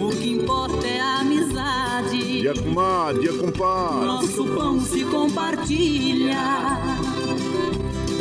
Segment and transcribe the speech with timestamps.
[0.00, 2.40] O que importa é a amizade.
[2.40, 4.06] Dia comadre, dia compadre.
[4.06, 6.36] Nosso pão se compartilha.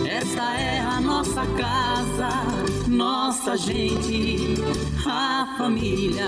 [0.05, 2.29] Esta é a nossa casa,
[2.87, 4.55] nossa gente,
[5.05, 6.27] a família.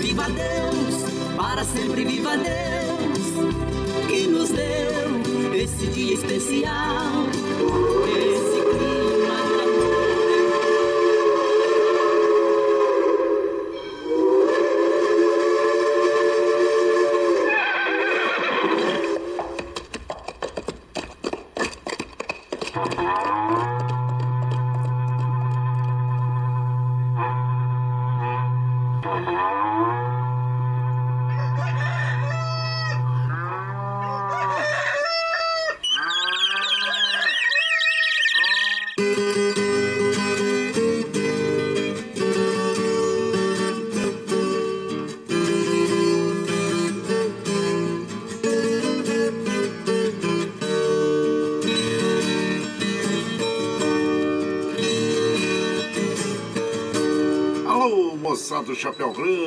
[0.00, 7.26] Viva Deus, para sempre viva Deus, que nos deu esse dia especial.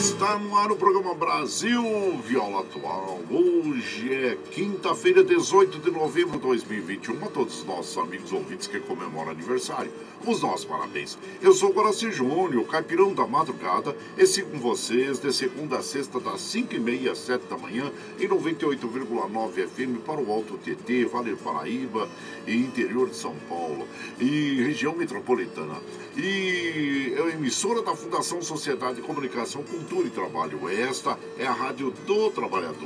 [0.00, 1.82] Está no ar o programa Brasil
[2.24, 3.20] Viola Atual.
[3.30, 7.22] Hoje é quinta-feira, 18 de novembro de 2021.
[7.22, 9.92] A todos os nossos amigos ouvintes que comemoram aniversário,
[10.26, 11.18] os nossos parabéns.
[11.42, 15.82] Eu sou o Guaraci Júnior, caipirão da madrugada, e sigo com vocês de segunda a
[15.82, 21.32] sexta, das 5h30 às 7 da manhã, em 98,9 FM para o Alto TT, Vale
[21.32, 22.08] do Paraíba
[22.46, 23.86] e interior de São Paulo
[24.18, 25.76] e região metropolitana.
[26.16, 30.68] E é emissora da Fundação Sociedade de Comunicação, Cultura e Trabalho.
[30.68, 32.78] Esta é a Rádio do Trabalhador.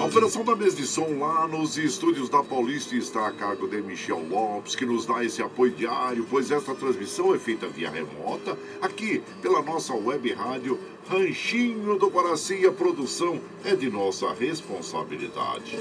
[0.00, 3.82] A operação da mesa de som lá nos estúdios da Paulista está a cargo de
[3.82, 8.58] Michel Lopes, que nos dá esse apoio diário, pois esta transmissão é feita via remota,
[8.80, 12.66] aqui pela nossa web rádio Ranchinho do Guaraci.
[12.66, 15.76] A produção é de nossa responsabilidade.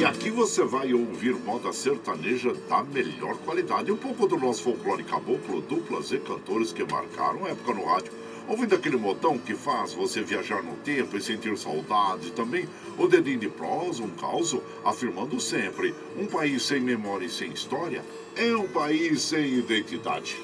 [0.00, 5.04] E aqui você vai ouvir moda sertaneja da melhor qualidade, um pouco do nosso folclore
[5.04, 8.10] caboclo, duplas e cantores que marcaram época no rádio,
[8.50, 12.68] ouvindo aquele modão que faz você viajar no tempo e sentir saudade, também
[12.98, 18.04] o dedinho de prosa, um caos, afirmando sempre, um país sem memória e sem história
[18.36, 20.36] é um país sem identidade.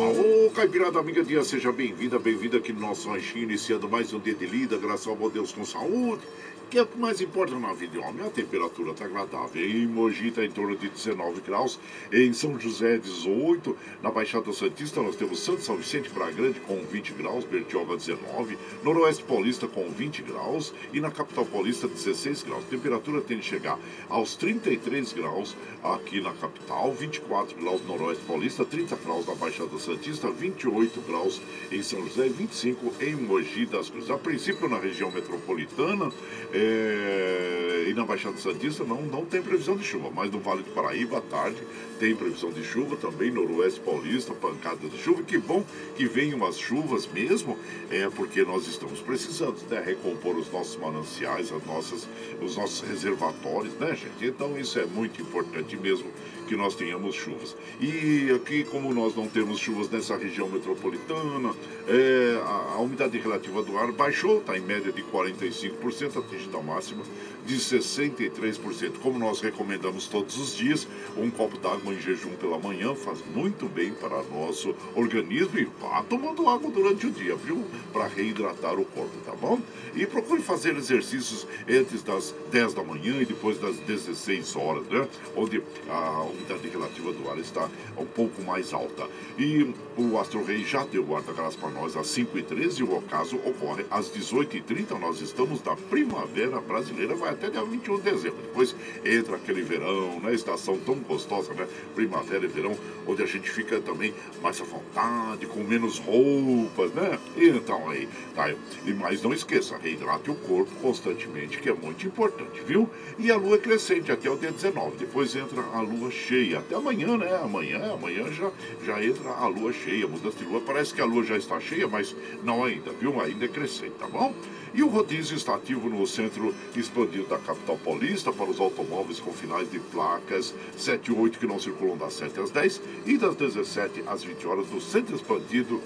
[0.00, 4.34] Alô, Caipirada Amiga Dia, seja bem-vinda, bem-vinda aqui no nosso ranchinho, iniciando mais um dia
[4.34, 6.22] de lida, graças ao bom Deus com saúde,
[6.70, 8.26] que é o que mais importa na vida de homem.
[8.26, 9.64] A temperatura está agradável.
[9.64, 11.78] Em Mogi está em torno de 19 graus,
[12.12, 16.78] em São José 18, na Baixada Santista nós temos Santo São Vicente Praia Grande com
[16.80, 22.64] 20 graus, Bertioga 19, Noroeste Paulista com 20 graus e na capital paulista 16 graus.
[22.64, 23.78] A temperatura tende a chegar
[24.08, 29.78] aos 33 graus aqui na capital, 24 graus no Noroeste Paulista, 30 graus na Baixada
[29.78, 31.40] Santista, 20 28 graus
[31.70, 34.10] em São José e 25 em Mogi das Cruzes.
[34.10, 36.10] A princípio, na região metropolitana
[36.58, 41.18] e na Baixada Santista não, não tem previsão de chuva, mas no Vale do Paraíba,
[41.18, 41.56] à tarde,
[41.98, 45.22] tem previsão de chuva também, noroeste paulista, pancada de chuva.
[45.22, 45.64] Que bom
[45.96, 47.58] que venham as chuvas mesmo,
[47.90, 52.08] é porque nós estamos precisando né, recompor os nossos mananciais, as nossas,
[52.40, 54.26] os nossos reservatórios, né, gente?
[54.26, 56.10] Então isso é muito importante mesmo
[56.48, 57.54] que nós tenhamos chuvas.
[57.78, 61.54] E aqui, como nós não temos chuvas nessa região metropolitana,
[61.86, 66.62] é, a, a, umidade relativa do ar baixou, está em média de 45%, atingindo a
[66.62, 67.02] máxima
[67.48, 68.98] de 63%.
[69.02, 70.86] Como nós recomendamos todos os dias,
[71.16, 76.02] um copo d'água em jejum pela manhã faz muito bem para nosso organismo e vá
[76.02, 77.64] tomando água durante o dia, viu?
[77.90, 79.58] Para reidratar o corpo, tá bom?
[79.96, 85.08] E procure fazer exercícios entre as 10 da manhã e depois das 16 horas, né?
[85.34, 87.66] Onde a umidade relativa do ar está
[87.96, 89.08] um pouco mais alta.
[89.38, 93.86] E o Astro Rei já deu guarda-graça para nós às 5h13 e o ocaso ocorre
[93.90, 94.98] às 18h30.
[94.98, 98.38] Nós estamos na primavera brasileira, vai até dia 21 de dezembro.
[98.42, 98.74] Depois
[99.04, 100.34] entra aquele verão, né?
[100.34, 101.66] Estação tão gostosa, né?
[101.94, 102.76] Primavera e verão,
[103.06, 104.12] onde a gente fica também
[104.42, 107.18] mais à vontade, com menos roupas, né?
[107.36, 108.50] Então aí, tá.
[108.84, 112.90] E, mas não esqueça, reidrate o corpo constantemente, que é muito importante, viu?
[113.18, 114.96] E a lua é crescente até o dia 19.
[114.96, 116.58] Depois entra a lua cheia.
[116.58, 117.40] Até amanhã, né?
[117.42, 118.50] Amanhã, amanhã já,
[118.84, 120.60] já entra a lua cheia, mudança de lua.
[120.60, 123.20] Parece que a lua já está cheia, mas não ainda, viu?
[123.20, 124.34] Ainda é crescente, tá bom?
[124.74, 129.32] E o rodízio está ativo no centro expandido da capital paulista para os automóveis com
[129.32, 133.34] finais de placas 7 e 8 que não circulam das 7 às 10 e das
[133.36, 135.80] 17 às 20 horas no centro expandido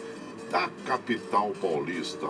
[0.51, 2.27] da capital paulista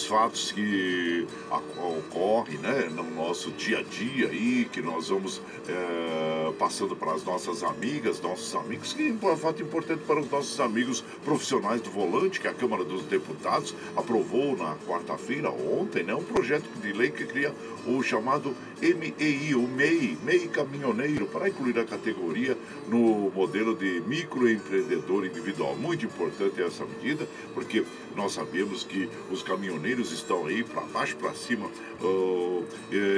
[0.00, 1.26] alguns fatos que
[1.76, 7.24] ocorrem né, no nosso dia a dia aí, que nós vamos é, passando para as
[7.24, 11.90] nossas amigas, nossos amigos, que é um fato importante para os nossos amigos profissionais do
[11.90, 17.10] volante, que a Câmara dos Deputados aprovou na quarta-feira, ontem, né, um projeto de lei
[17.10, 17.52] que cria
[17.86, 22.56] o chamado MEI, o MEI, MEI Caminhoneiro, para incluir a categoria
[22.88, 25.76] no modelo de microempreendedor individual.
[25.76, 27.84] Muito importante essa medida, porque
[28.16, 32.66] nós sabemos que os caminhoneiros estão aí para baixo, para cima uh,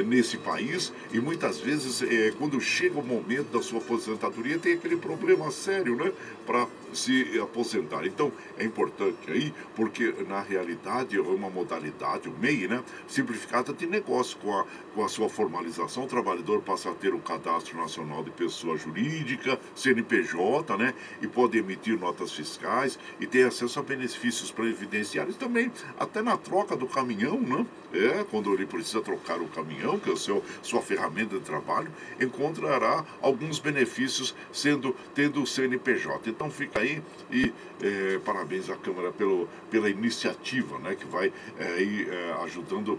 [0.06, 4.96] nesse país e muitas vezes é, quando chega o momento da sua aposentadoria tem aquele
[4.96, 6.12] problema sério, né?
[6.46, 8.06] Para se aposentar.
[8.06, 12.82] Então é importante aí, porque na realidade é uma modalidade, o MEI, né?
[13.08, 14.36] Simplificada de negócio.
[14.38, 18.30] Com a, com a sua formalização, o trabalhador passa a ter o cadastro nacional de
[18.30, 20.94] pessoa jurídica, CNPJ, né?
[21.20, 26.76] E pode emitir notas fiscais e ter acesso a benefícios previdenciários também, até na troca
[26.76, 27.66] do caminhão, né?
[27.92, 31.90] É, quando ele precisa trocar o caminhão, que é o seu, sua ferramenta de trabalho,
[32.18, 36.31] encontrará alguns benefícios sendo tendo o CNPJ.
[36.32, 41.82] Então fica aí e é, parabéns à Câmara pelo, pela iniciativa né, que vai é,
[41.82, 42.98] é, ajudando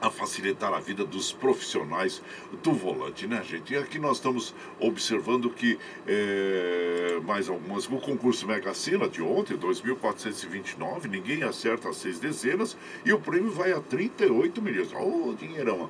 [0.00, 2.20] a facilitar a vida dos profissionais
[2.60, 3.72] do volante, né, gente?
[3.72, 5.78] E aqui nós estamos observando que
[6.08, 7.86] é, mais algumas.
[7.86, 13.52] O concurso Mega Sena de ontem, 2.429, ninguém acerta as seis dezenas e o prêmio
[13.52, 14.92] vai a 38 milhões.
[14.92, 15.88] Ô, oh, dinheirão!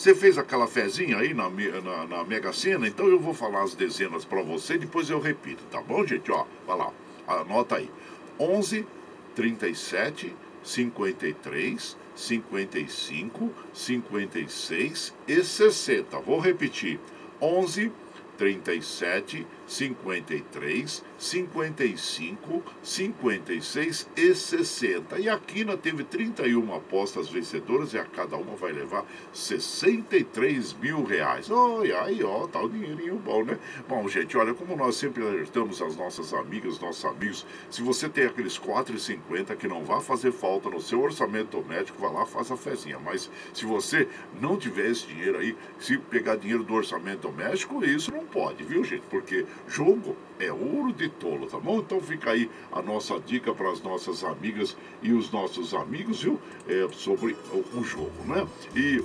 [0.00, 2.88] Você fez aquela fezinha aí na, na, na Mega Sena?
[2.88, 6.32] Então eu vou falar as dezenas para você depois eu repito, tá bom, gente?
[6.32, 6.90] Ó, vai lá,
[7.26, 7.90] anota aí.
[8.38, 8.86] 11,
[9.34, 16.18] 37, 53, 55, 56 e 60.
[16.20, 16.98] Vou repetir:
[17.38, 17.92] 11,
[18.40, 25.18] 37, 53, 55, 56 e 60.
[25.20, 31.04] E a Quina teve 31 apostas vencedoras e a cada uma vai levar 63 mil
[31.04, 31.50] reais.
[31.50, 33.58] Olha aí, ó, tá o dinheirinho bom, né?
[33.86, 38.24] Bom, gente, olha, como nós sempre alertamos as nossas amigas, nossos amigos, se você tem
[38.24, 42.56] aqueles 4,50 que não vai fazer falta no seu orçamento médico, vá lá, faça a
[42.56, 42.98] fezinha.
[42.98, 44.08] Mas se você
[44.40, 48.84] não tiver esse dinheiro aí, se pegar dinheiro do orçamento doméstico, isso não pode, viu,
[48.84, 49.02] gente?
[49.10, 51.78] Porque jogo é ouro de tolo, tá bom?
[51.78, 56.40] Então fica aí a nossa dica para as nossas amigas e os nossos amigos, viu?
[56.68, 58.46] É, sobre o, jogo, né?
[58.74, 59.02] E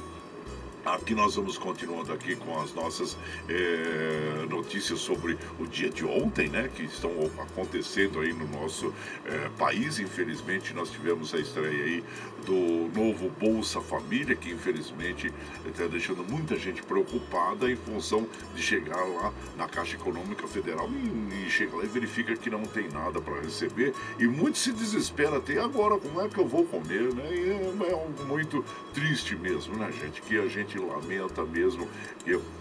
[0.85, 3.17] Aqui nós vamos continuando aqui com as nossas
[3.49, 6.69] é, notícias sobre o dia de ontem, né?
[6.75, 8.93] Que estão acontecendo aí no nosso
[9.25, 9.97] é, país.
[9.97, 12.03] Infelizmente nós tivemos a estreia aí
[12.45, 15.33] do novo Bolsa Família, que infelizmente
[15.65, 21.47] está deixando muita gente preocupada em função de chegar lá na Caixa Econômica Federal e,
[21.47, 23.91] e chega lá e verifica que não tem nada para receber.
[24.19, 27.27] E muito se desespera até agora, como é que eu vou comer, né?
[27.33, 28.63] E é, é muito
[28.93, 30.21] triste mesmo, né, gente?
[30.21, 31.87] Que a gente gente lamenta mesmo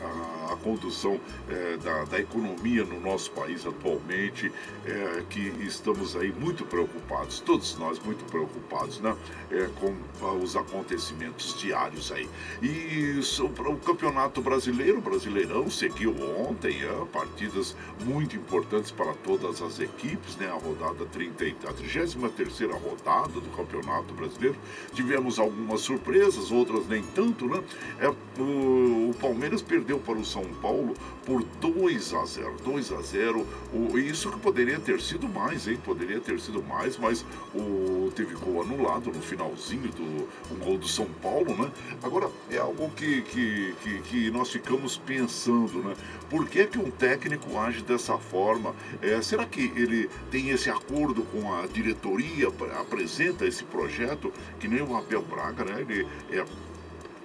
[0.01, 1.19] a, a condução
[1.49, 4.53] é, da, da, economia no nosso país atualmente,
[4.85, 9.17] é, que estamos aí muito preocupados, todos nós muito preocupados né,
[9.51, 9.95] é, com
[10.43, 12.29] os acontecimentos diários aí.
[12.63, 19.81] E sobre o Campeonato Brasileiro, Brasileirão seguiu ontem, é, partidas muito importantes para todas as
[19.81, 24.57] equipes, né, a rodada 30, a 33 rodada do Campeonato Brasileiro.
[24.93, 27.63] Tivemos algumas surpresas, outras nem tanto, né?
[28.05, 28.09] É,
[28.39, 30.95] o, o Palmeiras perdeu para o São Paulo
[31.25, 32.57] por 2 a 0.
[32.63, 33.47] 2 a 0.
[33.73, 35.79] O, isso que poderia ter sido mais, hein?
[35.83, 40.87] Poderia ter sido mais, mas o teve gol anulado no finalzinho do um gol do
[40.87, 41.73] São Paulo, né?
[42.03, 45.95] Agora é algo que, que, que, que nós ficamos pensando, né?
[46.29, 48.75] Por que, que um técnico age dessa forma?
[49.01, 54.31] É, será que ele tem esse acordo com a diretoria, apresenta esse projeto,
[54.61, 55.81] que nem o Abel Braga, né?
[55.81, 56.45] Ele é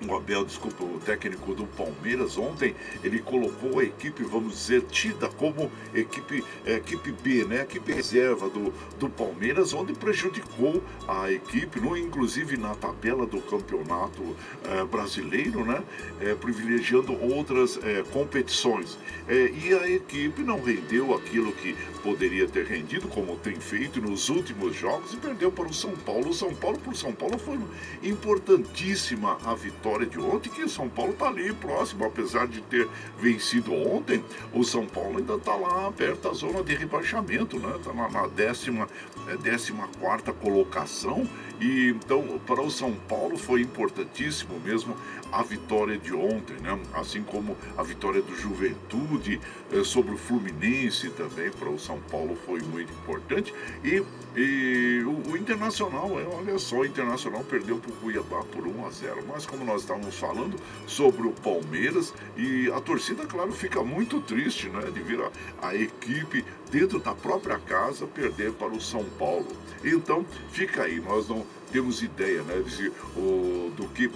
[0.08, 5.28] o Abel, desculpa, o técnico do Palmeiras ontem, ele colocou a equipe, vamos dizer, tida
[5.28, 7.62] como equipe, é, equipe B, né?
[7.64, 14.36] Equipe reserva do, do Palmeiras, onde prejudicou a equipe, no, inclusive na tabela do campeonato
[14.64, 15.84] é, brasileiro, né?
[16.22, 17.80] É, privilegiando outras
[18.12, 18.98] competições.
[19.28, 24.76] E a equipe não rendeu aquilo que poderia ter rendido, como tem feito nos últimos
[24.76, 26.30] jogos, e perdeu para o São Paulo.
[26.30, 27.60] O São Paulo, por São Paulo, foi
[28.04, 32.88] importantíssima a vitória de ontem, que o São Paulo está ali próximo, apesar de ter
[33.20, 37.76] vencido ontem, o São Paulo ainda está lá perto da zona de rebaixamento, né?
[37.76, 38.88] Está na, na décima,
[39.28, 41.28] é, décima quarta colocação.
[41.62, 44.96] E então, para o São Paulo foi importantíssimo mesmo
[45.32, 46.80] a vitória de ontem, né?
[46.94, 49.40] assim como a vitória do Juventude
[49.72, 53.54] eh, sobre o Fluminense também para o São Paulo foi muito importante.
[53.84, 54.04] E,
[54.36, 58.86] e o, o, Internacional, é, olha só, o Internacional perdeu para o Cuiabá por 1
[58.86, 59.24] a 0.
[59.28, 64.70] Mas como nós estávamos falando sobre o Palmeiras, e a torcida, claro, fica muito triste
[64.70, 69.48] né, de ver a, a equipe dentro da própria casa perder para o São Paulo.
[69.84, 74.10] Então, fica aí, nós não temos ideia né, de, o, do que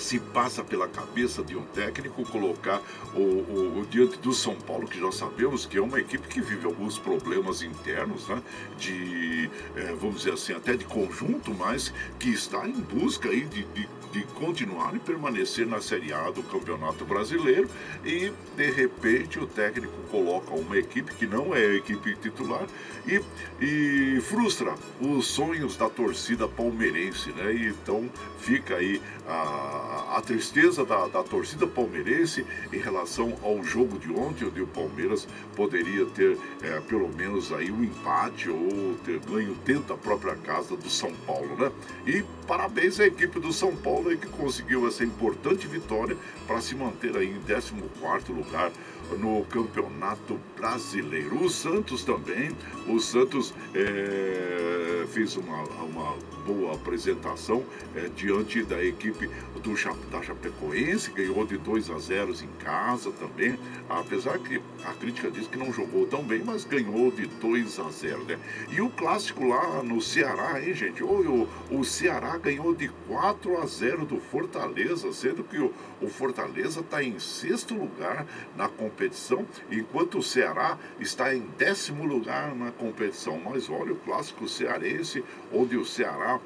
[0.00, 2.80] se passa pela cabeça de um técnico colocar
[3.14, 6.40] o, o, o, diante do São Paulo, que já sabemos que é uma equipe que
[6.40, 8.42] vive alguns problemas internos, né?
[8.78, 13.64] de, é, vamos dizer assim, até de conjunto, mas que está em busca aí de,
[13.64, 17.68] de de continuar e permanecer na Série A do Campeonato Brasileiro
[18.04, 22.66] e de repente o técnico coloca uma equipe que não é a equipe titular
[23.06, 23.20] e,
[23.64, 27.52] e frustra os sonhos da torcida palmeirense, né?
[27.54, 33.98] E então fica aí a, a tristeza da, da torcida palmeirense em relação ao jogo
[33.98, 39.18] de ontem, onde o Palmeiras poderia ter é, pelo menos aí um empate ou ter
[39.20, 41.70] ganho dentro da própria casa do São Paulo, né?
[42.06, 46.16] E parabéns à equipe do São Paulo aí que conseguiu essa importante vitória
[46.46, 48.70] para se manter aí em 14º lugar
[49.18, 51.42] no Campeonato Brasileiro.
[51.42, 52.50] O Santos também,
[52.86, 57.64] o Santos é, fez uma, uma boa apresentação
[57.96, 59.30] é, diante da equipe
[59.62, 59.74] do,
[60.10, 65.46] da Chapecoense, ganhou de 2 a 0 em casa também, apesar que a crítica diz
[65.46, 68.38] que não jogou tão bem, mas ganhou de 2 a 0 né?
[68.70, 71.02] E o clássico lá no Ceará, hein, gente?
[71.02, 76.08] O, o, o Ceará ganhou de 4 a 0 do Fortaleza, sendo que o, o
[76.08, 78.26] Fortaleza está em sexto lugar
[78.56, 80.49] na competição, enquanto o Ceará
[80.98, 83.40] está em décimo lugar na competição.
[83.44, 86.40] Mas olha o clássico cearense, onde o Ceará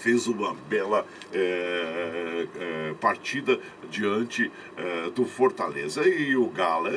[0.00, 3.58] fez uma bela é, é, partida
[3.90, 6.06] diante é, do Fortaleza.
[6.06, 6.88] E o Galo,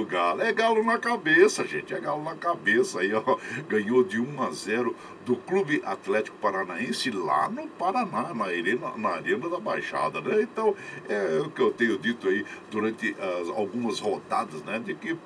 [0.00, 3.00] o Galo, é Galo na cabeça, gente, é Galo na cabeça.
[3.00, 8.44] Aí, ó, ganhou de 1 a 0 do Clube Atlético Paranaense lá no Paraná, na
[8.44, 10.42] arena, na arena da Baixada, né?
[10.42, 10.74] Então,
[11.08, 14.78] é o que eu tenho dito aí durante as, algumas rodadas, né?
[14.78, 15.16] De que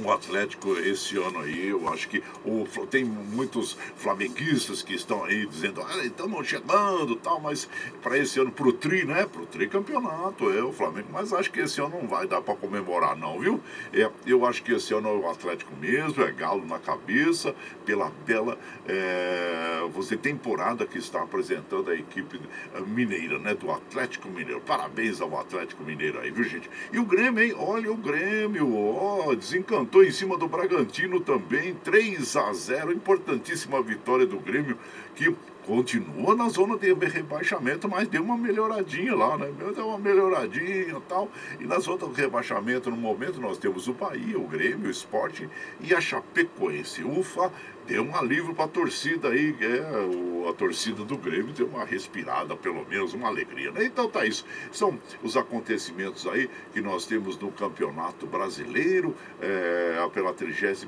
[0.00, 5.46] o Atlético esse ano aí, eu acho que o, tem muitos flamenguistas que estão aí
[5.46, 7.68] dizendo, ah, estamos chegando tal, mas
[8.02, 9.26] para esse ano, pro Tri, né?
[9.26, 12.54] Pro Tri campeonato, é o Flamengo, mas acho que esse ano não vai dar para
[12.54, 13.60] comemorar, não, viu?
[13.92, 17.54] É, eu acho que esse ano é o Atlético mesmo, é galo na cabeça,
[17.84, 22.40] pela bela é, você temporada que está apresentando a equipe
[22.74, 23.54] eh, mineira, né?
[23.54, 24.60] Do Atlético Mineiro.
[24.60, 26.70] Parabéns ao Atlético Mineiro aí, viu, gente?
[26.92, 27.54] E o Grêmio, hein?
[27.56, 32.92] Olha o Grêmio, ó, desencantou em cima do Bragantino também, 3 a 0.
[32.92, 34.78] Importantíssima vitória do Grêmio,
[35.14, 35.34] que
[35.66, 39.52] continua na zona de rebaixamento, mas deu uma melhoradinha lá, né?
[39.74, 41.28] Deu uma melhoradinha e tal.
[41.60, 45.48] E na zona do rebaixamento, no momento, nós temos o Bahia, o Grêmio, o Esporte
[45.80, 47.04] e a Chapecoense.
[47.04, 47.50] Ufa,
[47.86, 52.56] deu um alívio para a torcida aí, é, a torcida do Grêmio deu uma respirada,
[52.56, 53.70] pelo menos, uma alegria.
[53.70, 53.84] Né?
[53.84, 54.44] Então tá isso.
[54.70, 60.86] São os acontecimentos aí que nós temos no Campeonato Brasileiro é, pela 33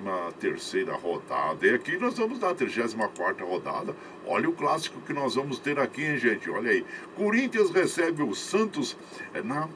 [1.02, 1.66] rodada.
[1.66, 3.94] E aqui nós vamos na 34 rodada.
[4.26, 6.48] Olha o clássico que nós vamos ter aqui, hein, gente?
[6.50, 6.84] Olha aí.
[7.16, 8.96] Corinthians recebe o Santos
[9.34, 9.68] é, na,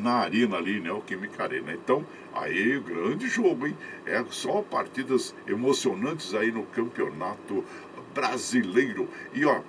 [0.00, 0.92] na arena ali, né?
[0.92, 1.72] O Química Arena.
[1.72, 3.76] Então, Aí, grande jogo, hein?
[4.04, 7.64] É só partidas emocionantes aí no campeonato
[8.12, 9.08] brasileiro.
[9.32, 9.60] E ó,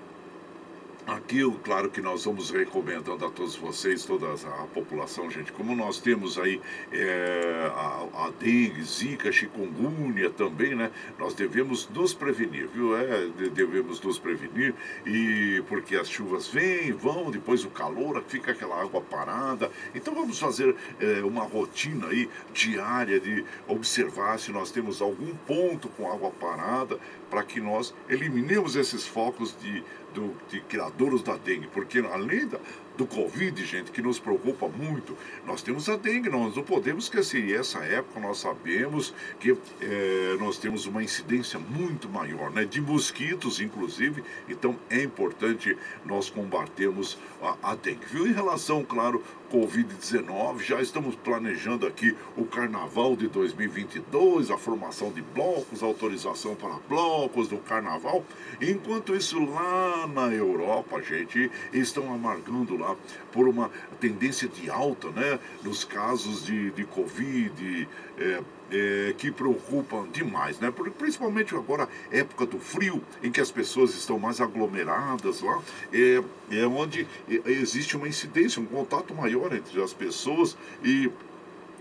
[1.07, 5.99] Aqui, claro que nós vamos recomendando a todos vocês, toda a população, gente, como nós
[5.99, 6.59] temos aí
[6.91, 10.89] é, a, a dengue, zika, chikungunya também, né?
[11.19, 12.97] Nós devemos nos prevenir, viu?
[12.97, 14.73] É, devemos nos prevenir,
[15.05, 19.69] e porque as chuvas vêm, vão, depois o calor, fica aquela água parada.
[19.93, 25.87] Então vamos fazer é, uma rotina aí diária de observar se nós temos algum ponto
[25.89, 26.97] com água parada
[27.29, 29.83] para que nós eliminemos esses focos de
[30.15, 32.57] do, de criadouros da dengue, porque além da,
[32.97, 35.15] do Covid, gente, que nos preocupa muito.
[35.45, 37.43] Nós temos a dengue, nós não podemos esquecer.
[37.43, 42.63] E essa época nós sabemos que é, nós temos uma incidência muito maior, né?
[42.63, 44.23] De mosquitos, inclusive.
[44.47, 47.17] Então é importante nós combatermos
[47.47, 48.05] a, a dengue.
[48.11, 48.27] Viu?
[48.27, 55.21] Em relação, claro, Covid-19, já estamos planejando aqui o carnaval de 2022, a formação de
[55.21, 58.23] blocos, autorização para blocos do carnaval.
[58.61, 62.95] Enquanto isso, lá na Europa, gente, estão amargando lá
[63.31, 67.87] por uma tendência de alta né, nos casos de, de Covid,
[68.17, 68.41] é,
[68.75, 70.71] é, que preocupam demais, né?
[70.97, 75.61] principalmente agora, época do frio, em que as pessoas estão mais aglomeradas lá,
[75.93, 77.07] é, é onde
[77.45, 81.09] existe uma incidência, um contato maior entre as pessoas e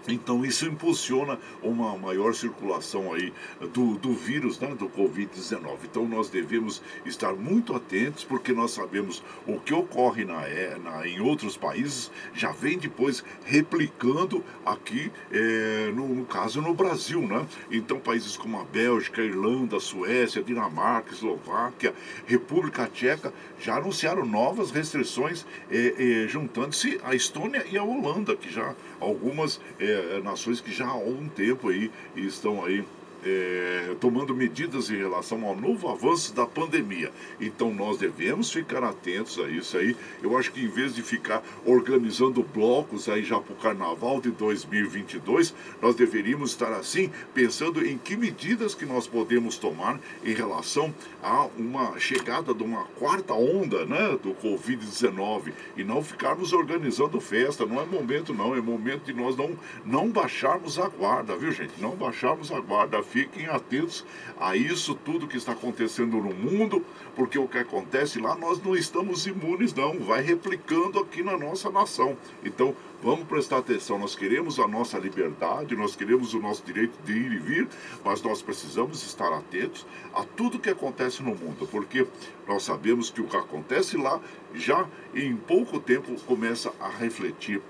[0.06, 3.32] então isso impulsiona uma maior circulação aí
[3.72, 5.78] do, do vírus, né, do Covid-19.
[5.84, 11.06] Então nós devemos estar muito atentos, porque nós sabemos o que ocorre na, é, na
[11.06, 17.20] em outros países, já vem depois replicando aqui, é, no, no, caso no Brasil.
[17.20, 17.46] Né?
[17.70, 21.94] Então países como a Bélgica, a Irlanda, a Suécia, a Dinamarca, a Eslováquia,
[22.26, 23.32] República Tcheca
[23.64, 29.58] já anunciaram novas restrições, é, é juntando-se a Estônia e a Holanda, que já algumas
[29.80, 32.84] é, nações que já há um tempo aí estão aí
[33.24, 37.10] é, tomando medidas em relação ao novo avanço da pandemia.
[37.40, 39.96] Então nós devemos ficar atentos a isso aí.
[40.22, 44.30] Eu acho que em vez de ficar organizando blocos aí já para o carnaval de
[44.30, 50.94] 2022, nós deveríamos estar assim pensando em que medidas que nós podemos tomar em relação
[51.22, 57.64] a uma chegada de uma quarta onda, né, do Covid-19 e não ficarmos organizando festa.
[57.64, 61.72] Não é momento não, é momento de nós não não baixarmos a guarda, viu gente?
[61.80, 64.04] Não baixarmos a guarda fiquem atentos
[64.40, 68.74] a isso tudo que está acontecendo no mundo, porque o que acontece lá nós não
[68.74, 72.16] estamos imunes, não, vai replicando aqui na nossa nação.
[72.44, 74.00] Então, vamos prestar atenção.
[74.00, 77.68] Nós queremos a nossa liberdade, nós queremos o nosso direito de ir e vir,
[78.04, 82.04] mas nós precisamos estar atentos a tudo que acontece no mundo, porque
[82.48, 84.20] nós sabemos que o que acontece lá
[84.52, 87.62] já em pouco tempo começa a refletir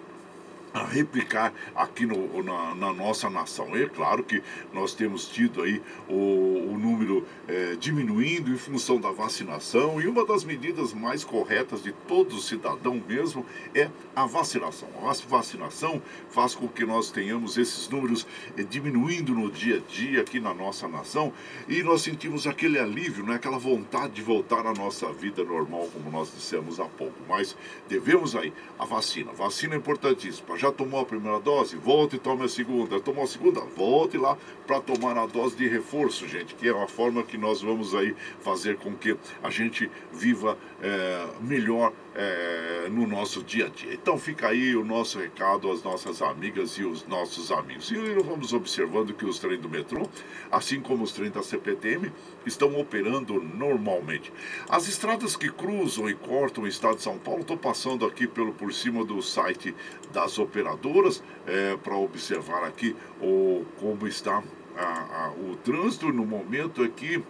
[0.75, 3.77] a replicar aqui no, na, na, nossa nação.
[3.77, 9.13] É claro que nós temos tido aí o, o número é, diminuindo em função da
[9.13, 14.89] vacinação e uma das medidas mais corretas de todo cidadão mesmo é a vacinação.
[15.01, 18.27] A vacinação faz com que nós tenhamos esses números
[18.59, 21.33] é, diminuindo no dia a dia aqui na nossa nação
[21.69, 26.11] e nós sentimos aquele alívio, né, aquela vontade de voltar à nossa vida normal, como
[26.11, 27.15] nós dissemos há pouco.
[27.29, 27.57] Mas
[27.89, 29.31] devemos aí a vacina.
[29.31, 31.77] A vacina é importantíssima já tomou a primeira dose?
[31.77, 32.99] Volte e tome a segunda.
[32.99, 33.61] Tomou a segunda?
[33.61, 37.61] Volte lá para tomar a dose de reforço, gente, que é uma forma que nós
[37.61, 43.69] vamos aí fazer com que a gente viva é, melhor é, no nosso dia a
[43.69, 43.93] dia.
[43.93, 47.91] Então fica aí o nosso recado às nossas amigas e os nossos amigos.
[47.91, 50.09] E vamos observando que os trens do metrô,
[50.51, 52.13] assim como os trens da CPTM,
[52.47, 54.33] estão operando normalmente.
[54.69, 58.53] As estradas que cruzam e cortam o estado de São Paulo, estou passando aqui pelo
[58.53, 59.75] por cima do site
[60.13, 64.43] das operadoras é, para observar aqui o, como está
[64.77, 67.23] a, a, o trânsito no momento aqui é,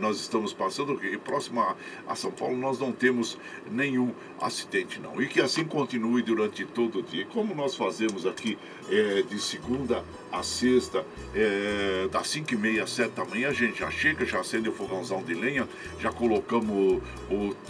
[0.00, 1.60] nós estamos passando, e próximo
[2.06, 3.38] a, São Paulo, nós não temos
[3.70, 5.20] nenhum acidente, não.
[5.22, 7.24] E que assim continue durante todo o dia.
[7.26, 8.58] Como nós fazemos aqui
[8.90, 13.52] é, de segunda a sexta, é, das 5 e meia às 7 da manhã, a
[13.52, 15.68] gente já chega, já acende o fogãozão de lenha,
[16.00, 17.02] já colocamos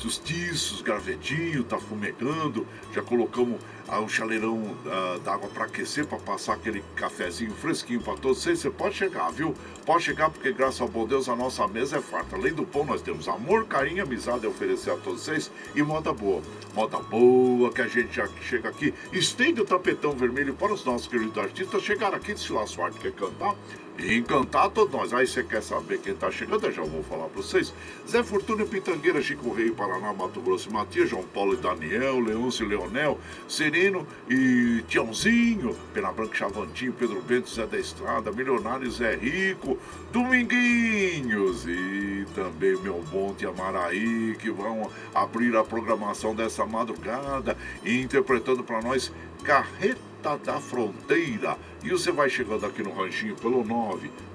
[0.05, 3.61] os tiços, gravetinho, tá fumegando, já colocamos
[3.99, 8.61] o chaleirão ah, d'água para aquecer, para passar aquele cafezinho fresquinho para todos vocês.
[8.61, 9.55] Você pode chegar, viu?
[9.85, 12.37] Pode chegar, porque graças ao bom Deus a nossa mesa é farta.
[12.37, 16.13] Além do pão, nós temos amor, carinho, amizade a oferecer a todos vocês e moda
[16.13, 16.43] boa.
[16.75, 21.07] Moda boa que a gente já chega aqui, estende o tapetão vermelho para os nossos
[21.07, 23.55] queridos artistas chegar aqui, se o Asfalto quer cantar
[23.99, 25.13] encantar todos nós.
[25.13, 26.67] Aí você quer saber quem está chegando?
[26.67, 27.73] Eu já vou falar para vocês.
[28.09, 32.65] Zé Fortuna Pitangueira, Chico Rei, Paraná, Mato Grosso e Matias, João Paulo e Daniel, Leôncio
[32.65, 39.15] e Leonel, Sereno e Tiãozinho, Pena Branca Chavantinho, Pedro Bento, Zé da Estrada, Milionário Zé
[39.15, 39.79] Rico,
[40.13, 48.65] Dominguinhos e também meu Monte Amaraí, que vão abrir a programação dessa madrugada e interpretando
[48.65, 51.59] para nós Carreta da Fronteira.
[51.83, 53.63] E você vai chegando aqui no ranchinho pelo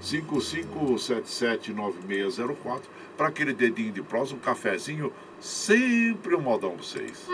[0.01, 2.81] 955779604
[3.15, 7.25] para aquele dedinho de prosa, um cafezinho, sempre um modão pra vocês.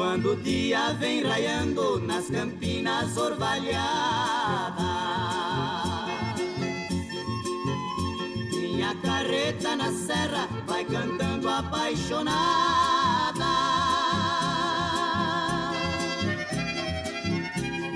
[0.00, 3.76] Quando o dia vem raiando nas campinas orvalhadas
[8.50, 12.30] Minha carreta na serra vai cantando apaixonada.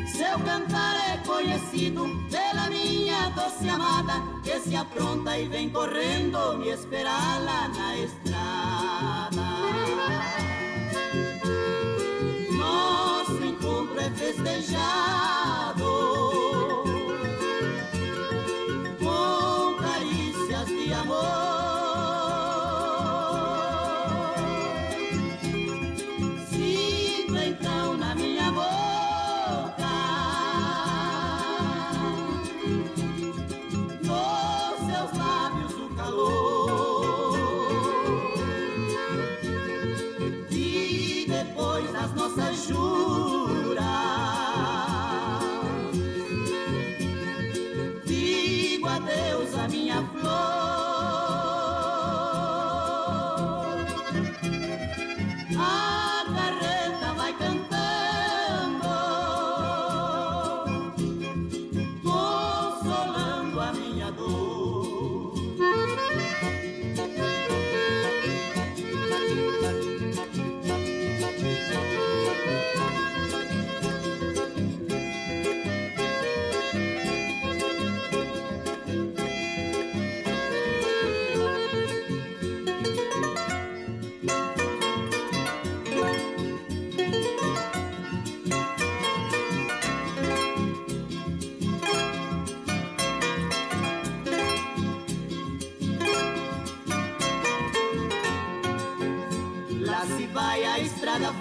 [0.06, 6.68] Seu cantar é conhecido pela minha doce amada Que se apronta e vem correndo me
[6.68, 9.83] esperar lá na estrada
[14.32, 15.93] festejado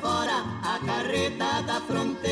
[0.01, 2.23] fora, a carreta da fronteira.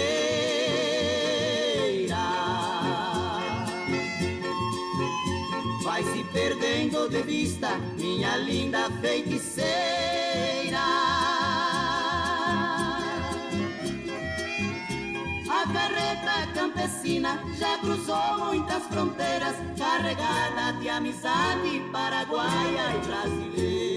[5.83, 10.79] Vai se perdendo de vista, minha linda feiticeira.
[15.49, 23.90] A carreta campesina já cruzou muitas fronteiras, carregada de amizade paraguaia e brasileira.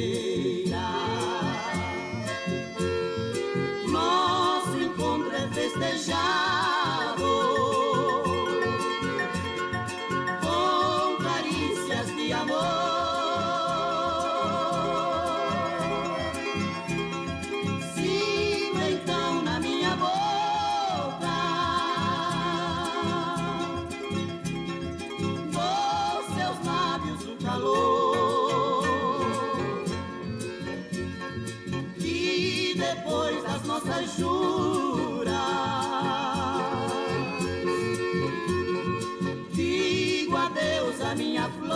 [41.15, 41.75] minha flor.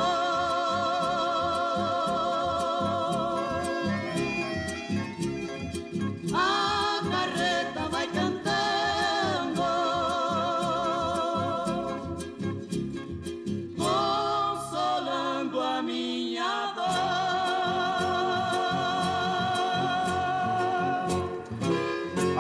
[6.35, 9.63] A carreta vai cantando,
[13.77, 16.85] consolando a minha dor.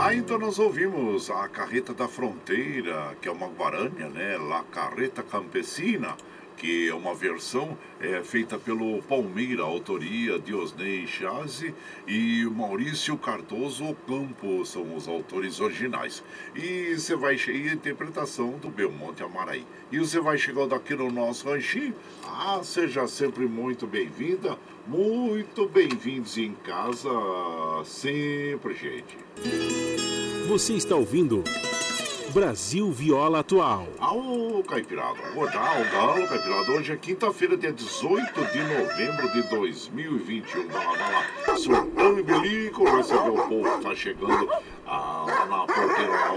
[0.00, 4.37] Aí então nós ouvimos a carreta da fronteira, que é uma guaranha, né?
[4.38, 6.16] La Carreta Campesina
[6.59, 11.73] que é uma versão é, feita pelo Palmeira, autoria de Osnei Chazi
[12.07, 16.23] e Maurício Cardoso Ocampo, são os autores originais.
[16.55, 19.64] E você vai chegar a interpretação do Belmonte Amaraí.
[19.90, 21.94] E você vai chegando aqui no nosso ranchinho.
[22.25, 27.09] Ah, seja sempre muito bem-vinda, muito bem-vindos em casa,
[27.85, 29.16] sempre, gente.
[30.49, 31.44] Você está ouvindo
[32.38, 33.88] Brasil Viola Atual.
[33.98, 35.18] Alô, Caipirada.
[35.35, 36.70] O galo, Caipirada.
[36.70, 40.68] Hoje é quinta-feira, dia 18 de novembro de 2021.
[40.68, 41.57] Vai lá, vai lá.
[41.59, 44.48] Surtão e bilico, recebeu o povo tá chegando
[44.87, 46.31] ah, lá na porteira.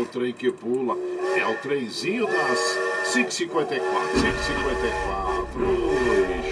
[0.00, 0.96] O trem que pula.
[1.36, 2.58] É o trenzinho das
[3.12, 3.52] 5h54.
[3.52, 3.82] 5h54.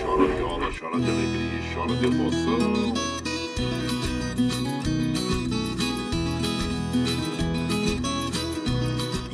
[0.02, 3.10] Chora viola, chora de alegria, chora de emoção.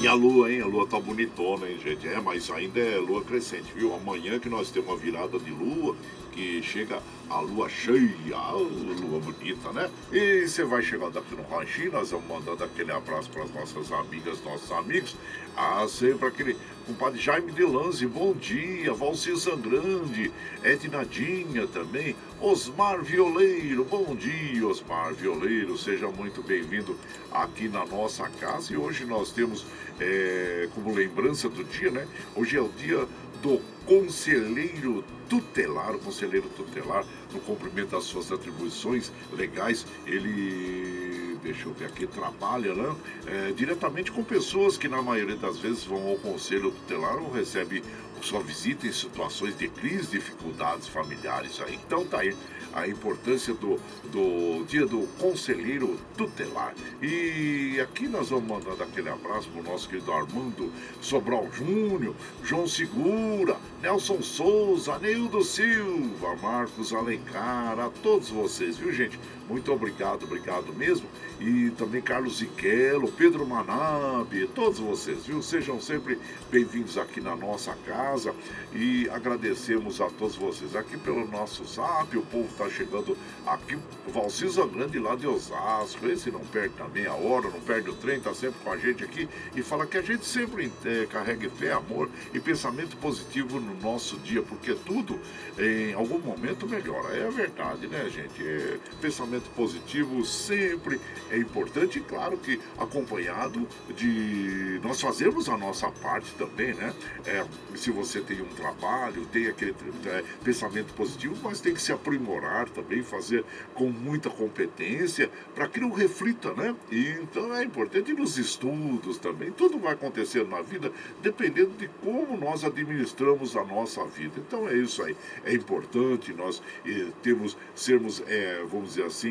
[0.07, 0.61] E a lua, hein?
[0.61, 2.07] A lua tá bonitona, hein, gente?
[2.07, 3.93] É, mas ainda é lua crescente, viu?
[3.93, 5.97] Amanhã que nós temos uma virada de lua,
[6.31, 9.91] que chega a lua cheia, a lua bonita, né?
[10.13, 13.91] E você vai chegando aqui no ranchinho, nós vamos mandando aquele abraço para as nossas
[13.93, 15.17] amigas, nossos amigos.
[15.57, 18.93] Ah, sempre aquele compadre Jaime Delanze, bom dia.
[18.93, 20.31] Valcir Zangrande,
[20.63, 22.15] Ednadinha também.
[22.41, 25.77] Osmar Violeiro, bom dia, Osmar Violeiro.
[25.77, 26.97] Seja muito bem-vindo
[27.33, 28.73] aqui na nossa casa.
[28.73, 29.67] E hoje nós temos,
[29.99, 32.07] é, como lembrança do dia, né?
[32.37, 33.07] Hoje é o dia
[33.43, 41.73] do conselheiro tutelar, o conselheiro tutelar, no cumprimento das suas atribuições legais, ele, deixa eu
[41.73, 46.17] ver aqui, trabalha né, é, diretamente com pessoas que na maioria das vezes vão ao
[46.17, 47.83] conselho tutelar ou recebe
[48.23, 51.61] sua visita em situações de crise, dificuldades familiares.
[51.71, 52.35] Então tá aí
[52.73, 53.81] a importância do,
[54.13, 56.75] do dia do conselheiro tutelar.
[57.01, 62.67] E aqui nós vamos mandando aquele abraço para o nosso querido Armando Sobral Júnior, João
[62.67, 69.19] Segura, Nelson Souza, Neildo Silva, Marcos Alencar, a todos vocês, viu gente?
[69.49, 71.09] Muito obrigado, obrigado mesmo.
[71.39, 75.41] E também Carlos Ziquelo, Pedro Manabe, todos vocês, viu?
[75.41, 76.19] Sejam sempre
[76.51, 78.35] bem-vindos aqui na nossa casa
[78.75, 82.17] e agradecemos a todos vocês aqui pelo nosso zap.
[82.17, 83.79] O povo está chegando aqui,
[84.09, 86.07] Valcisa Grande lá de Osasco.
[86.09, 89.05] Esse não perde também a hora, não perde o trem, está sempre com a gente
[89.05, 93.75] aqui e fala que a gente sempre é, carregue fé, amor e pensamento positivo no
[93.81, 95.21] nosso dia, porque tudo
[95.57, 97.17] em algum momento melhora.
[97.17, 98.45] É verdade, né, gente?
[98.45, 105.91] É, pensamento positivo sempre é importante e, claro, que acompanhado de nós fazermos a nossa
[105.91, 106.95] parte também, né?
[107.25, 107.45] É,
[107.75, 109.75] se você tem um trabalho, tem aquele
[110.07, 113.45] é, pensamento positivo, mas tem que se aprimorar também, fazer
[113.75, 116.75] com muita competência para que não reflita, né?
[116.91, 119.51] E, então é importante nos estudos também.
[119.51, 124.35] Tudo vai acontecer na vida dependendo de como nós administramos a nossa vida.
[124.39, 125.17] Então é isso aí.
[125.45, 129.26] É importante nós eh, temos, sermos, é, vamos dizer assim,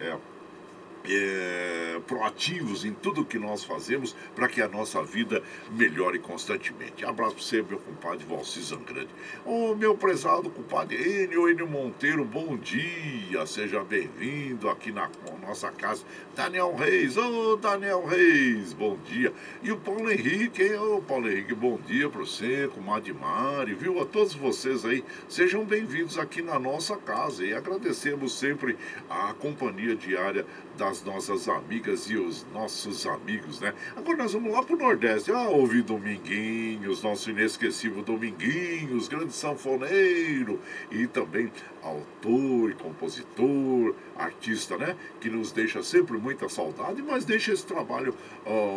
[0.00, 0.16] é,
[1.04, 7.04] é, proativos em tudo que nós fazemos para que a nossa vida melhore constantemente.
[7.04, 9.08] Abraço para você, meu compadre Valci Zangrande.
[9.44, 15.10] O meu prezado compadre Enio Enio Monteiro, bom dia, seja bem-vindo aqui na
[15.42, 16.04] nossa casa.
[16.34, 19.32] Daniel Reis, ô oh, Daniel Reis, bom dia.
[19.62, 20.74] E o Paulo Henrique?
[20.74, 24.00] Ô oh, Paulo Henrique, bom dia para você, comadre Mari, viu?
[24.00, 28.76] A todos vocês aí, sejam bem-vindos aqui na nossa casa e agradecemos sempre
[29.08, 33.74] a companhia diária das nossas amigas e os nossos amigos, né?
[33.96, 35.32] Agora nós vamos lá pro Nordeste.
[35.32, 41.50] Ah, ouvir Dominguinhos, nosso inesquecível Dominguinhos, grande sanfoneiro e também
[41.82, 44.96] autor e compositor, artista, né?
[45.20, 48.12] Que nos deixa sempre muita saudade, mas deixa esse trabalho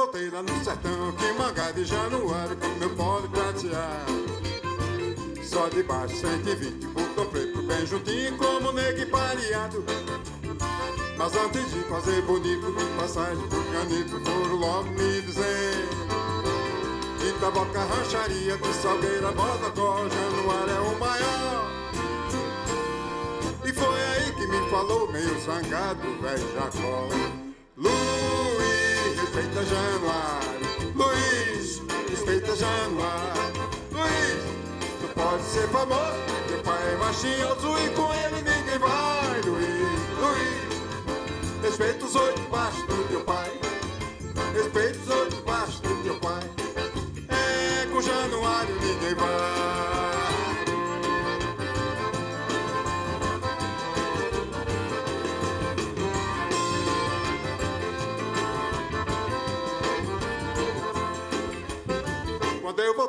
[0.00, 4.30] Voltei lá no sertão, que mangá de januário com meu pole prateado.
[5.42, 9.84] Só de baixo 120, botão preto bem juntinho como negue pareado.
[11.18, 15.86] Mas antes de fazer bonito de passagem por canito, foram logo me dizer.
[17.28, 21.70] Itaboca, rancharia de Salgueira, Bodocó, Januário é o maior.
[23.66, 27.08] E foi aí que me falou meio zangado, velho Jacó.
[27.76, 28.49] Luiz,
[29.30, 30.92] respeita Januário.
[30.96, 33.70] Luiz, respeita Januário.
[33.92, 34.42] Luiz,
[35.00, 39.40] tu pode ser famoso, teu pai é machinhoso e com ele ninguém vai.
[39.42, 39.68] Luiz,
[40.18, 43.52] Luiz, respeita os oito passos do teu pai.
[44.52, 46.39] Respeita os oito passos do teu pai.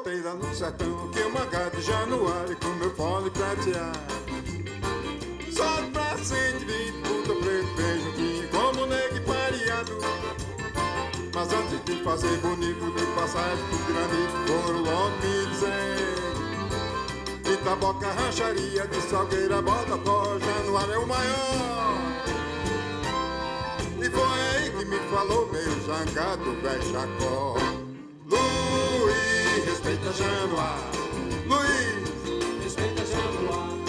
[0.01, 3.99] Voltei lá no sertão, vi uma gata de januário com meu fone prateado.
[5.51, 9.91] Só pra 120, puta preto, beijo como nego pareado.
[11.35, 16.17] Mas antes de fazer bonito, de passagem pro granito, foram logo me dizer.
[17.53, 22.01] Itaboca, rancharia, de Salgueira, Botocó, Januário é o maior.
[23.99, 27.80] E foi aí que me falou meio zangado, velho Jacó.
[29.83, 30.83] Respeita Januário.
[31.47, 33.81] Luiz, respeita Januário.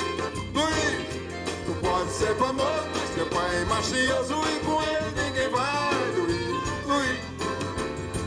[0.55, 5.95] Luiz, tu pode ser famoso, mas teu pai é machinhoso e com ele ninguém vai.
[6.17, 7.21] Luiz, Luiz,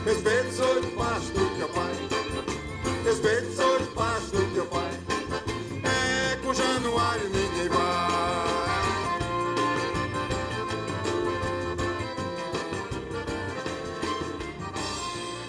[0.04, 1.92] respeita os oito passos do teu pai.
[3.04, 4.54] Respeita os oito passos do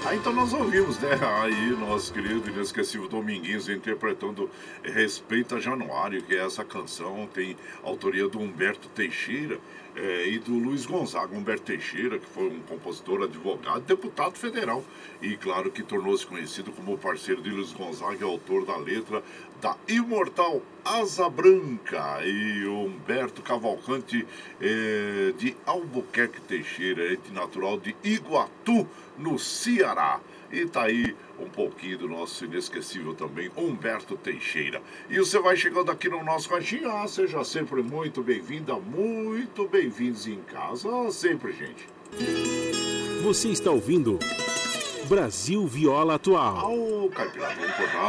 [0.09, 1.19] Ah, então nós ouvimos, né?
[1.41, 4.49] Aí, nosso querido inesquecível Dominguinhos interpretando
[4.81, 9.59] Respeita Januário, que é essa canção, tem autoria do Humberto Teixeira
[9.97, 11.35] eh, e do Luiz Gonzaga.
[11.35, 14.81] Humberto Teixeira, que foi um compositor, advogado, deputado federal
[15.21, 19.21] e, claro, que tornou-se conhecido como parceiro de Luiz Gonzaga, autor da letra
[19.61, 24.25] da imortal Asa Branca e Humberto Cavalcante
[24.61, 30.19] eh, de Albuquerque Teixeira, natural de Iguatu, no Ceará.
[30.51, 34.81] E tá aí um pouquinho do nosso inesquecível também, Humberto Teixeira.
[35.09, 40.25] E você vai chegando aqui no nosso ranchinho, ah, seja sempre muito bem-vinda, muito bem-vindos
[40.27, 41.87] em casa, sempre, gente.
[43.23, 44.17] Você está ouvindo
[45.07, 46.57] Brasil Viola Atual.
[46.57, 47.55] Ao acordar,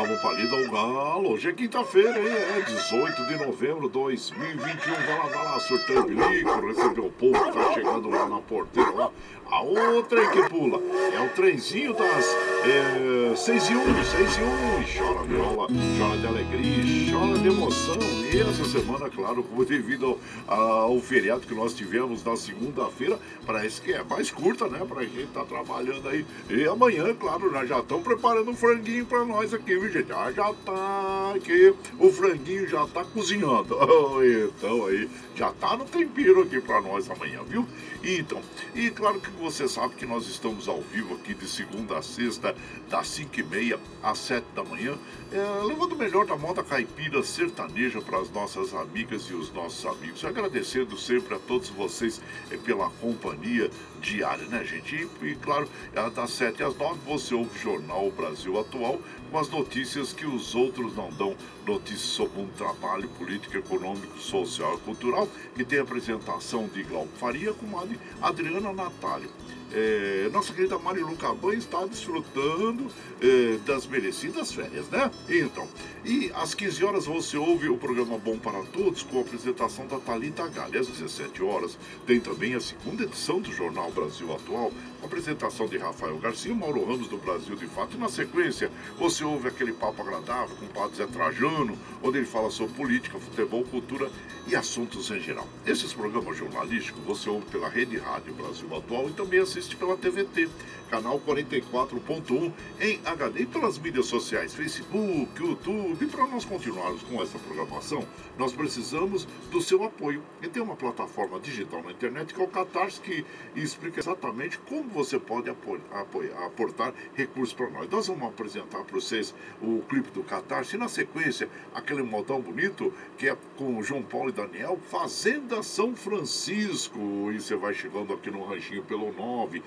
[0.04, 1.30] vamos palido ao galo.
[1.30, 2.26] Hoje é quinta-feira, hein?
[2.26, 4.94] É 18 de novembro de 2021.
[4.94, 8.90] Vai lá, vai lá, surtando bilico, receber o povo que tá chegando lá na porteira
[8.90, 9.10] lá.
[9.50, 12.26] A outra que pula é o trenzinho das
[12.66, 14.82] é, 6 e 1, 6 e 1.
[14.82, 17.96] E chora viola, chora de alegria, chora de emoção.
[18.30, 23.92] E essa semana, claro, devido ao, ao feriado que nós tivemos na segunda-feira, parece que
[23.92, 24.84] é mais curta, né?
[24.86, 26.26] Pra gente tá trabalhando aí.
[26.50, 26.87] E amanhã,
[27.18, 30.10] claro, nós já estamos preparando um franguinho pra nós aqui, viu, gente?
[30.12, 33.76] Ah, já tá aqui, o franguinho já tá cozinhando.
[34.24, 37.66] então aí, já tá no tempero aqui pra nós amanhã, viu?
[38.02, 38.40] Então,
[38.74, 42.54] e claro que você sabe que nós estamos ao vivo aqui de segunda a sexta,
[42.88, 44.96] das 5 e meia às 7 da manhã,
[45.32, 49.84] é, levando o melhor da moda caipira sertaneja para as nossas amigas e os nossos
[49.84, 50.24] amigos.
[50.24, 52.20] Agradecendo sempre a todos vocês
[52.50, 53.70] é, pela companhia
[54.00, 54.94] diária, né, gente?
[54.94, 59.38] E, e claro, é, das 7 às 9 você ouve o Jornal Brasil Atual com
[59.38, 61.36] as notícias que os outros não dão.
[61.66, 67.16] Notícias sobre um trabalho político, econômico, social e cultural, que tem a apresentação de Glauco
[67.16, 69.28] Faria com a Adriana Natália.
[69.72, 72.86] É, nossa querida Marilu Caban está desfrutando
[73.20, 75.10] é, das merecidas férias, né?
[75.28, 75.68] Então,
[76.04, 79.98] e às 15 horas você ouve o programa Bom para Todos com a apresentação da
[79.98, 80.80] Thalita Galha.
[80.80, 86.18] Às 17 horas tem também a segunda edição do Jornal Brasil Atual, apresentação de Rafael
[86.18, 87.96] Garcia Mauro Ramos do Brasil de Fato.
[87.96, 92.26] E na sequência você ouve aquele papo agradável com o Padre Zé Trajano, onde ele
[92.26, 94.10] fala sobre política, futebol, cultura
[94.46, 95.46] e assuntos em geral.
[95.66, 100.48] Esses programas jornalísticos você ouve pela Rede Rádio Brasil Atual e também assiste pela TVT,
[100.88, 106.04] canal 44.1 em HD e pelas mídias sociais, Facebook, YouTube.
[106.04, 108.04] E para nós continuarmos com essa programação,
[108.36, 110.22] nós precisamos do seu apoio.
[110.42, 113.24] E tem uma plataforma digital na internet que é o Catarse, que
[113.54, 117.88] explica exatamente como você pode apoiar, apoiar, aportar recursos para nós.
[117.88, 122.92] Nós vamos apresentar para vocês o clipe do Catarse e na sequência aquele modão bonito
[123.16, 127.30] que é com João Paulo e Daniel, Fazenda São Francisco.
[127.32, 129.62] E você vai chegando aqui no ranchinho pelo 9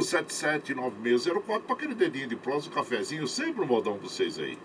[0.00, 4.56] 55779604 para aquele dedinho de prosa, um cafezinho, sempre um modão para vocês aí.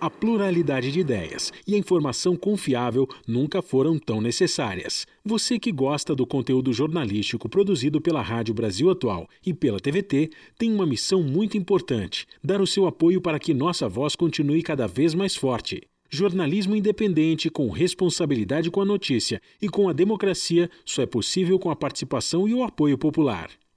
[0.00, 5.06] A pluralidade de ideias e a informação confiável nunca foram tão necessárias.
[5.22, 10.72] Você que gosta do conteúdo jornalístico produzido pela Rádio Brasil Atual e pela TVT tem
[10.72, 15.12] uma missão muito importante: dar o seu apoio para que nossa voz continue cada vez
[15.12, 15.82] mais forte.
[16.08, 21.70] Jornalismo independente, com responsabilidade com a notícia e com a democracia, só é possível com
[21.70, 23.50] a participação e o apoio popular.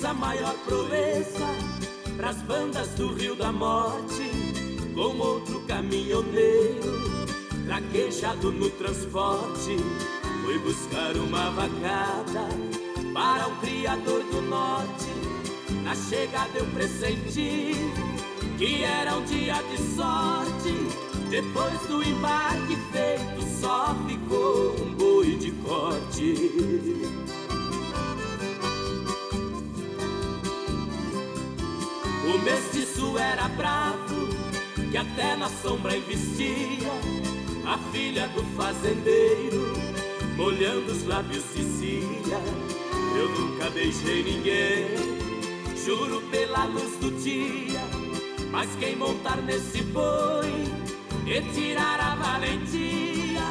[0.00, 1.46] Fiz a maior proeza
[2.16, 4.30] pras bandas do Rio da Morte,
[4.94, 7.16] com outro caminhoneiro,
[7.66, 9.76] traquejado no transporte,
[10.44, 12.48] fui buscar uma vacada
[13.12, 15.10] para um criador do norte.
[15.84, 17.74] Na chegada eu pressenti
[18.58, 20.74] que era um dia de sorte.
[21.30, 27.39] Depois do embarque feito, só ficou um boi de corte.
[32.32, 34.28] O mestiço era bravo,
[34.90, 36.92] que até na sombra investia.
[37.66, 39.72] A filha do fazendeiro,
[40.36, 42.38] molhando os lábios, dizia:
[43.18, 44.86] Eu nunca beijei ninguém,
[45.84, 47.80] juro pela luz do dia.
[48.52, 50.64] Mas quem montar nesse boi
[51.26, 53.42] e tirar a valentia,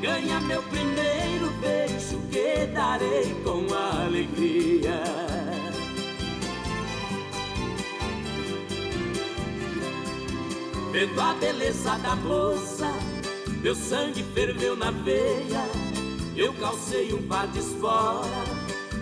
[0.00, 5.49] ganha meu primeiro beijo que darei com alegria.
[10.92, 12.92] Vendo a beleza da moça,
[13.62, 15.64] meu sangue ferveu na veia.
[16.36, 18.44] Eu calcei um par de espora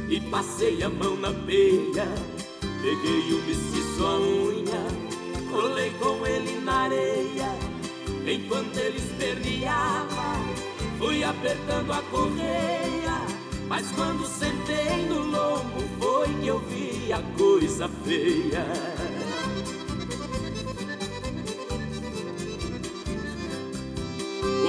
[0.07, 2.07] e passei a mão na peia.
[2.83, 7.49] Peguei o mestiço a unha, rolei com ele na areia.
[8.27, 10.45] Enquanto ele esperneava,
[10.99, 13.19] fui apertando a correia.
[13.67, 18.98] Mas quando sentei no lombo, foi que eu vi a coisa feia.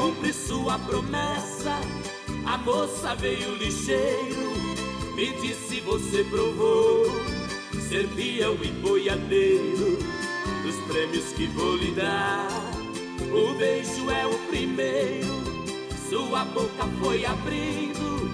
[0.00, 1.78] Pra cumprir sua promessa,
[2.46, 4.50] a moça veio lixeiro.
[5.14, 7.04] Me disse: Você provou
[7.86, 9.98] ser peão e boiadeiro
[10.62, 12.48] dos prêmios que vou lhe dar.
[13.30, 15.42] O beijo é o primeiro,
[16.08, 18.30] sua boca foi abrindo,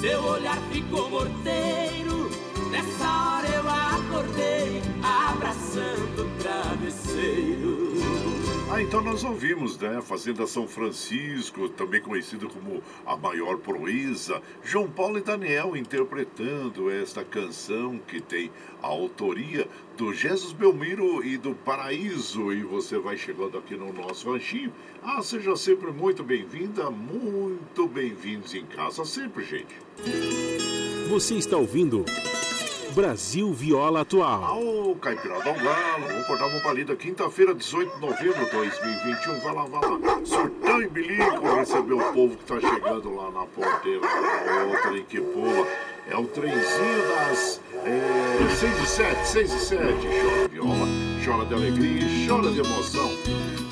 [0.00, 2.30] seu olhar ficou morteiro.
[2.70, 7.69] Nessa hora eu acordei, abraçando o travesseiro.
[8.80, 10.00] Ah, então nós ouvimos, né?
[10.00, 17.22] Fazenda São Francisco, também conhecido como a maior proeza, João Paulo e Daniel interpretando esta
[17.22, 18.50] canção que tem
[18.82, 19.68] a autoria
[19.98, 22.54] do Jesus Belmiro e do Paraíso.
[22.54, 24.72] E você vai chegando aqui no nosso ranchinho.
[25.02, 29.76] Ah, seja sempre muito bem-vinda, muito bem-vindos em casa sempre, gente.
[31.10, 32.06] Você está ouvindo
[32.94, 34.60] Brasil Viola Atual.
[34.60, 36.96] Ô, Caipirada ao Galo, vamos cortar uma palida.
[36.96, 39.40] Quinta-feira, 18 de novembro de 2021.
[39.40, 40.20] Vai lá, vai lá.
[40.24, 44.00] Surtão e bilico receber o povo que tá chegando lá na porteira.
[44.00, 45.66] O trem que pula.
[46.08, 49.80] É o trenzinho das é, 6 e 7, 6 e 7.
[49.80, 50.86] Chora viola,
[51.24, 53.10] chora de alegria, chora de emoção.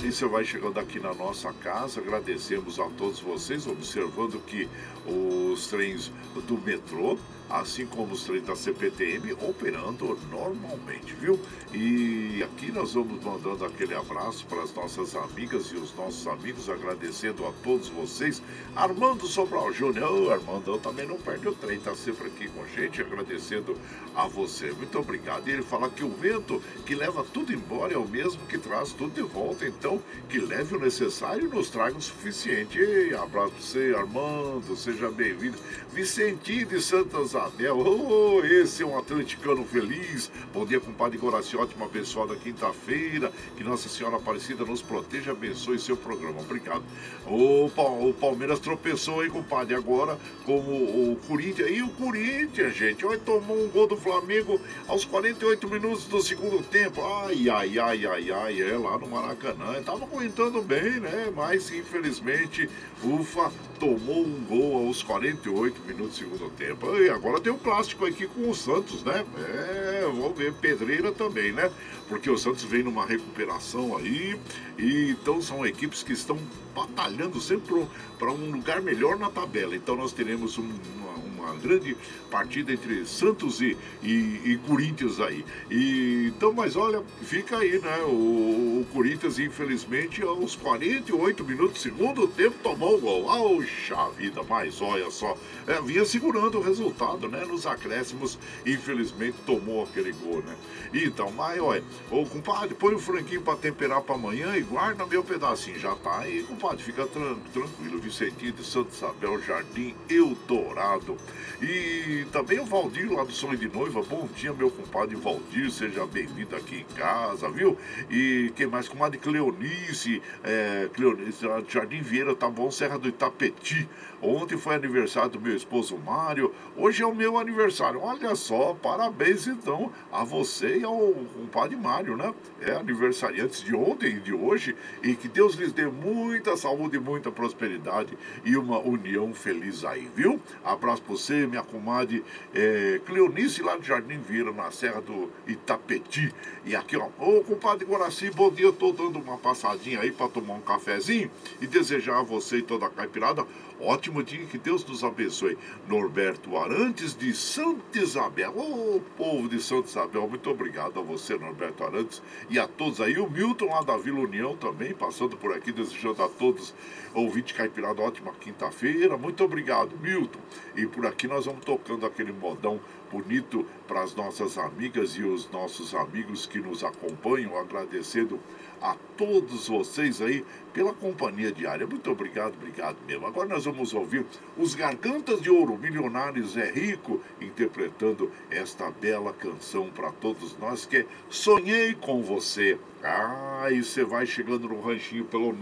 [0.05, 2.01] E você vai chegando aqui na nossa casa.
[2.01, 4.69] Agradecemos a todos vocês, observando que
[5.05, 6.13] os trens
[6.47, 7.19] do metrô
[7.51, 11.41] assim como os trens da CPTM operando normalmente, viu?
[11.73, 16.69] E aqui nós vamos mandando aquele abraço para as nossas amigas e os nossos amigos,
[16.69, 18.43] agradecendo a todos vocês.
[18.77, 23.01] Armando Sobral Júnior, Armando também não perde o trem, tá sempre aqui com a gente,
[23.01, 23.77] agradecendo
[24.15, 24.73] a você.
[24.73, 25.49] Muito obrigado.
[25.49, 28.93] E ele fala que o vento que leva tudo embora é o mesmo que traz
[28.93, 32.79] tudo de volta, então que leve o necessário e nos traga o suficiente.
[33.15, 35.59] Abraço para você, Armando, seja bem-vindo.
[35.93, 37.79] Vicentinho de Santas Isabel.
[37.79, 40.31] Oh, esse é um atleticano feliz.
[40.53, 41.57] Bom dia, compadre Goraci.
[41.57, 43.33] Ótima abençoada quinta-feira.
[43.57, 46.41] Que Nossa Senhora Aparecida nos proteja, abençoe seu programa.
[46.41, 46.83] Obrigado.
[47.27, 50.73] O, o Palmeiras tropeçou aí, compadre, agora como
[51.13, 51.71] o Corinthians.
[51.71, 56.63] E o Corinthians, gente, vai tomar um gol do Flamengo aos 48 minutos do segundo
[56.65, 57.01] tempo.
[57.05, 59.81] Ai, ai, ai, ai, ai, é lá no Maracanã.
[59.85, 61.33] Tava aguentando bem, né?
[61.35, 62.69] Mas infelizmente,
[63.05, 66.97] ufa, tomou um gol aos 48 minutos do segundo tempo.
[66.97, 69.25] E agora tem um clássico aqui com o Santos, né?
[69.37, 71.71] É, vamos ver, pedreira também, né?
[72.09, 74.39] Porque o Santos vem numa recuperação aí,
[74.79, 76.39] e então são equipes que estão
[76.75, 77.87] batalhando sempre
[78.19, 79.77] para um lugar melhor na tabela.
[79.77, 80.63] Então nós teremos um,
[80.97, 81.15] uma,
[81.49, 81.97] uma, grande
[82.31, 85.45] partida entre Santos e, e, e, Corinthians aí.
[85.71, 87.99] E, então, mas olha, fica aí, né?
[88.03, 93.31] O, o Corinthians, infelizmente, aos 48 minutos, segundo tempo, tomou o gol.
[93.31, 95.37] Auxa vida, mas olha só,
[95.67, 97.45] é, vinha segurando o resultado, né?
[97.45, 100.57] Nos acréscimos, infelizmente, tomou aquele gol, né?
[100.93, 105.23] Então, mas olha, ô compadre, põe o franquinho para temperar para amanhã e guarda meu
[105.23, 105.79] pedacinho.
[105.79, 107.99] Já tá aí, compadre, fica tran tranquilo.
[107.99, 111.17] Vicentinho de Santo Isabel, Jardim Eldorado.
[111.61, 114.03] E também o Valdir lá do Sonho de Noiva.
[114.03, 115.71] Bom dia, meu compadre Valdir.
[115.71, 117.77] Seja bem-vindo aqui em casa, viu?
[118.11, 118.89] E quem mais?
[118.89, 122.71] Comadre Cleonice, é, Cleonice, Jardim Vieira, tá bom?
[122.71, 123.89] Serra do Itapeti.
[124.21, 126.53] Ontem foi aniversário do meu esposo Mário.
[126.77, 128.01] Hoje é o meu aniversário.
[128.01, 130.97] Olha só, parabéns então a você e ao
[131.37, 132.35] compadre Mário, né?
[132.61, 134.75] É aniversariantes de ontem e de hoje.
[135.03, 140.41] E que Deus lhes dê muita saúde, muita prosperidade e uma união feliz aí, viu?
[140.65, 146.35] Abraço pra você, minha comadre é, Cleonice, lá do Jardim Vieira, na Serra do Itapeti.
[146.65, 148.67] E aqui, ó, ô compadre Guaraci, bom dia.
[148.67, 152.63] Eu tô dando uma passadinha aí para tomar um cafezinho e desejar a você e
[152.63, 153.47] toda a caipirada
[153.81, 155.57] Ótimo dia, que Deus nos abençoe.
[155.87, 158.53] Norberto Arantes de Santa Isabel.
[158.57, 162.21] Ô oh, povo de Santa Isabel, muito obrigado a você, Norberto Arantes,
[162.51, 163.17] e a todos aí.
[163.19, 166.75] O Milton lá da Vila União também, passando por aqui, desejando a todos,
[167.15, 169.17] ouvinte caipirada, ótima quinta-feira.
[169.17, 170.41] Muito obrigado, Milton.
[170.75, 172.81] E por aqui nós vamos tocando aquele modão
[173.13, 178.41] bonito para as nossas amigas e os nossos amigos que nos acompanham, agradecendo
[178.81, 181.87] a todos vocês aí pela companhia diária.
[181.87, 183.27] Muito obrigado, obrigado mesmo.
[183.27, 184.25] Agora nós vamos ouvir
[184.57, 190.99] os Gargantas de Ouro, Milionários é Rico, interpretando esta bela canção para todos nós que
[190.99, 192.79] é Sonhei com Você.
[193.03, 195.53] Ah, e você vai chegando no ranchinho pelo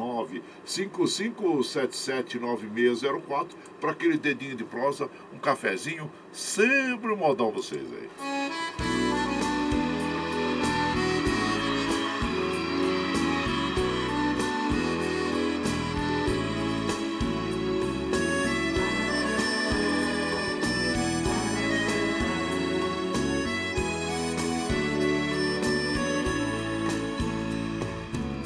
[0.66, 3.48] 955779604
[3.80, 9.15] para aquele dedinho de prosa, um cafezinho, sempre um modão vocês aí.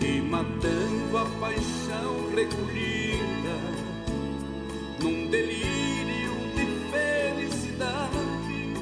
[0.00, 3.56] E matando a paixão recolhida
[5.00, 8.74] num delírio de felicidade,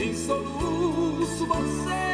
[0.00, 2.07] em soluço você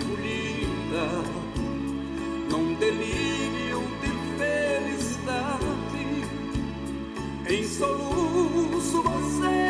[0.00, 1.06] recolhida
[2.50, 6.04] num delírio de felicidade.
[7.48, 9.69] Em soluço você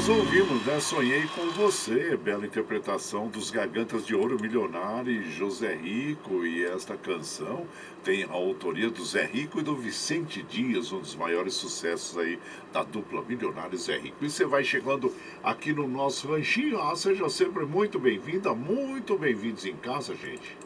[0.00, 0.80] nós ouvimos, né?
[0.80, 6.46] Sonhei com você, bela interpretação dos Gargantas de Ouro Milionário e José Rico.
[6.46, 7.66] E esta canção
[8.02, 12.38] tem a autoria do Zé Rico e do Vicente Dias, um dos maiores sucessos aí
[12.72, 14.24] da dupla Milionário Zé Rico.
[14.24, 16.80] E você vai chegando aqui no nosso ranchinho.
[16.80, 20.56] Ah, seja sempre muito bem-vinda, muito bem-vindos em casa, gente.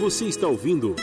[0.00, 0.94] Você está ouvindo.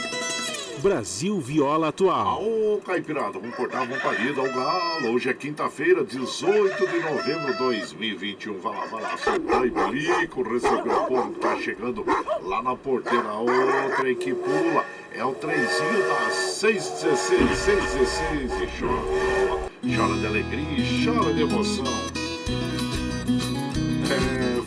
[0.80, 2.42] Brasil Viola Atual.
[2.42, 5.14] Ô, Caipirada, vamos cortar uma parida ao galo.
[5.14, 8.58] Hoje é quinta-feira, 18 de novembro de 2021.
[8.60, 12.06] Vai lá, vai lá, soltar e bolico, receber o povo que tá chegando
[12.44, 13.34] lá na porteira.
[13.34, 19.70] Outra que pula é o trenzinho das 616, 616 e chora.
[19.96, 22.19] Chora de alegria, chora de emoção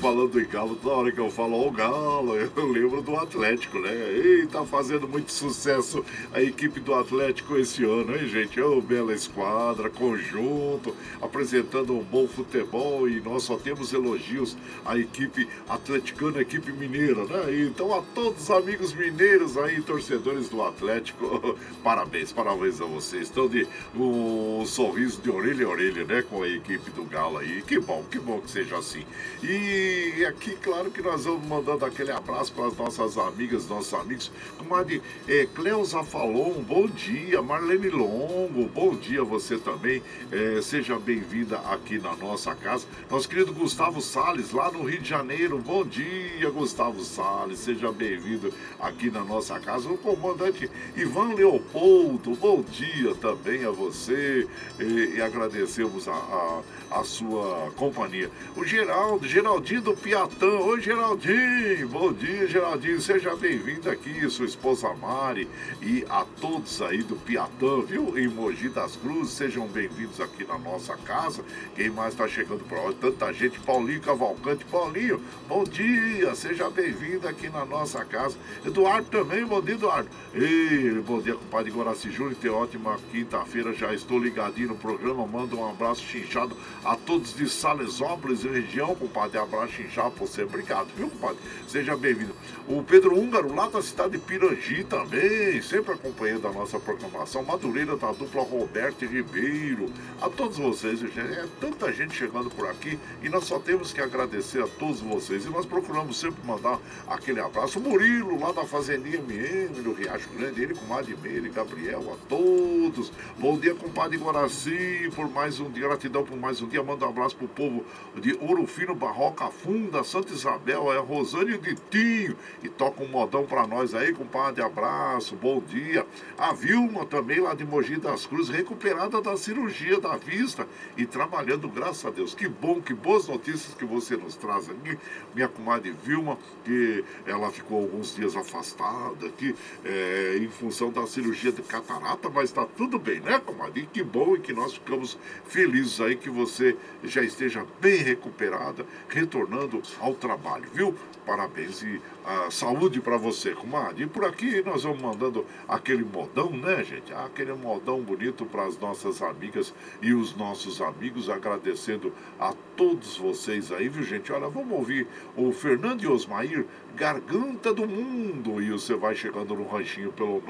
[0.03, 3.93] falando em Galo, toda hora que eu falo ao Galo, eu lembro do Atlético, né?
[3.93, 8.61] E tá fazendo muito sucesso a equipe do Atlético esse ano, hein, gente?
[8.61, 14.99] Ô, oh, bela esquadra, conjunto, apresentando um bom futebol e nós só temos elogios à
[14.99, 17.63] equipe atleticana, à equipe mineira, né?
[17.65, 23.29] Então, a todos os amigos mineiros aí, torcedores do Atlético, parabéns, parabéns a vocês.
[23.29, 26.23] Estão de um sorriso de orelha a orelha, né?
[26.23, 27.63] Com a equipe do Galo aí.
[27.63, 29.07] Que bom, que bom que seja assim.
[29.45, 33.93] E e aqui, claro que nós vamos mandando aquele abraço para as nossas amigas, nossos
[33.93, 34.33] amigos.
[34.57, 37.43] Comadre é, Cleusa falou, um bom dia.
[37.43, 40.03] Marlene Longo, bom dia você também.
[40.31, 42.87] É, seja bem-vinda aqui na nossa casa.
[43.11, 45.59] Nosso querido Gustavo Sales, lá no Rio de Janeiro.
[45.59, 47.59] Bom dia, Gustavo Sales.
[47.59, 49.89] Seja bem-vindo aqui na nossa casa.
[49.89, 54.49] O comandante Ivan Leopoldo, bom dia também a você.
[54.81, 56.63] E, e agradecemos a, a,
[57.01, 58.31] a sua companhia.
[58.57, 60.47] O Geraldo, Geraldinho do Piatã.
[60.47, 61.89] Oi, Geraldinho.
[61.89, 63.01] Bom dia, Geraldinho.
[63.01, 65.49] Seja bem-vindo aqui, sua esposa Mari
[65.81, 68.17] e a todos aí do Piatã, viu?
[68.17, 69.33] Em Mogi das Cruzes.
[69.33, 71.45] Sejam bem-vindos aqui na nossa casa.
[71.75, 72.99] Quem mais está chegando por hoje?
[73.01, 73.59] Tanta gente.
[73.59, 74.65] Paulinho Cavalcante.
[74.67, 76.33] Paulinho, bom dia.
[76.37, 78.37] Seja bem-vindo aqui na nossa casa.
[78.65, 79.45] Eduardo também.
[79.45, 80.09] Bom dia, Eduardo.
[80.33, 82.37] Ei, bom dia, compadre Guaraci Júnior.
[82.37, 83.73] Tem ótima quinta-feira.
[83.73, 85.27] Já estou ligadinho no programa.
[85.27, 89.39] Manda um abraço chinchado a todos de Salesópolis região, compadre.
[89.39, 90.43] Abraço Xinchá, você.
[90.43, 91.39] Obrigado, viu, compadre?
[91.67, 92.35] Seja bem-vindo.
[92.69, 97.43] O Pedro Húngaro, lá da cidade de Pirangi também, sempre acompanhando a nossa programação.
[97.43, 99.87] Madureira da dupla Roberto Ribeiro.
[100.21, 101.03] A todos vocês.
[101.03, 105.45] É tanta gente chegando por aqui e nós só temos que agradecer a todos vocês.
[105.47, 107.79] E nós procuramos sempre mandar aquele abraço.
[107.79, 113.13] O Murilo, lá da Fazendinha MM, do Riacho Grande, ele com Madmeire, Gabriel, a todos.
[113.39, 115.89] Bom dia, compadre Guaraci, por mais um dia.
[115.89, 116.83] Gratidão por mais um dia.
[116.83, 117.85] Manda um abraço pro povo
[118.17, 122.37] de Ouro Fino, Barroca Funda, Santa Isabel, é Rosane Ditinho.
[122.65, 124.61] E toca um modão pra nós aí, compadre.
[124.61, 126.05] Abraço, bom dia.
[126.37, 131.69] A Vilma também lá de Mogi das Cruzes, recuperada da cirurgia da vista e trabalhando,
[131.69, 132.35] graças a Deus.
[132.35, 134.99] Que bom, que boas notícias que você nos traz aqui.
[135.33, 139.55] Minha comadre Vilma, que ela ficou alguns dias afastada aqui
[139.85, 143.83] é, em função da cirurgia de catarata, mas está tudo bem, né, comadre?
[143.83, 148.85] E que bom e que nós ficamos felizes aí que você já esteja bem recuperada,
[149.09, 149.52] retornando
[150.01, 150.97] ao trabalho, viu?
[151.25, 154.03] Parabéns e a saúde para você, comadre.
[154.05, 157.13] E por aqui nós vamos mandando aquele modão, né, gente?
[157.13, 163.71] Aquele modão bonito para as nossas amigas e os nossos amigos, agradecendo a todos vocês
[163.71, 164.33] aí, viu, gente?
[164.33, 168.61] Olha, vamos ouvir o Fernando e Osmair, Garganta do Mundo.
[168.61, 170.43] E você vai chegando no ranchinho pelo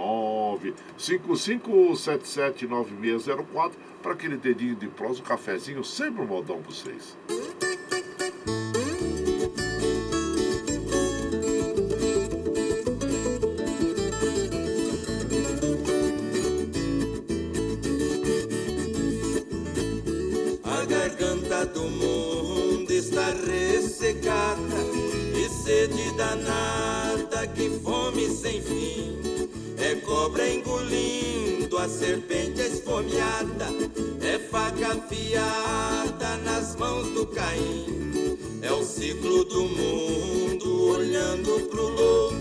[0.98, 3.72] 955779604
[4.02, 7.14] para aquele dedinho de prosa, um cafezinho, sempre um modão para vocês.
[21.66, 24.76] Do mundo está ressecada
[25.34, 29.20] e sede danada, que fome sem fim.
[29.78, 33.66] É cobra engolindo a serpente esfomeada,
[34.20, 38.38] é faca afiada nas mãos do Caim.
[38.60, 42.36] É o ciclo do mundo olhando pro lobo,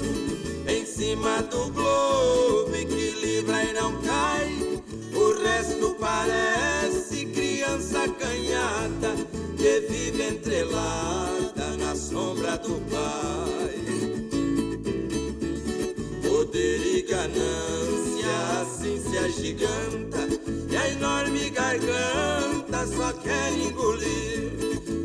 [0.68, 4.82] em cima do globo equilibra e não cai.
[5.14, 7.21] O resto parece
[7.62, 9.16] criança canhada
[9.56, 13.80] que vive entrelada na sombra do pai.
[16.28, 20.28] Poder e ganância assim se agiganta
[20.72, 24.54] e a enorme garganta só quer engolir.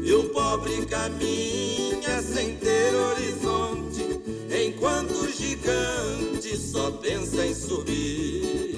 [0.03, 4.19] E o pobre caminha sem ter horizonte,
[4.67, 8.76] enquanto o gigante só pensa em subir.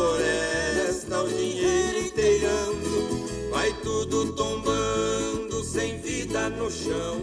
[0.00, 7.20] Floresta o dinheiro inteirando, vai tudo tombando sem vida no chão.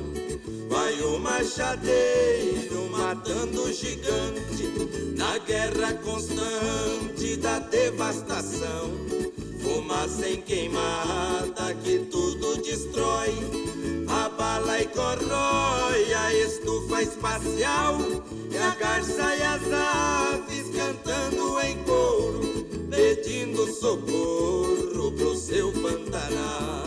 [0.70, 8.92] Vai o machadeiro matando o gigante na guerra constante da devastação.
[9.60, 13.34] Fumaça em queimada que tudo destrói,
[14.08, 17.98] abala e corrói a estufa espacial
[18.52, 22.47] e a garça e as aves cantando em coro
[23.58, 26.86] pedindo socorro pro seu Pantanal.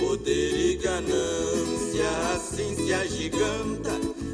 [0.00, 3.90] Poder e ganância assim se agiganta,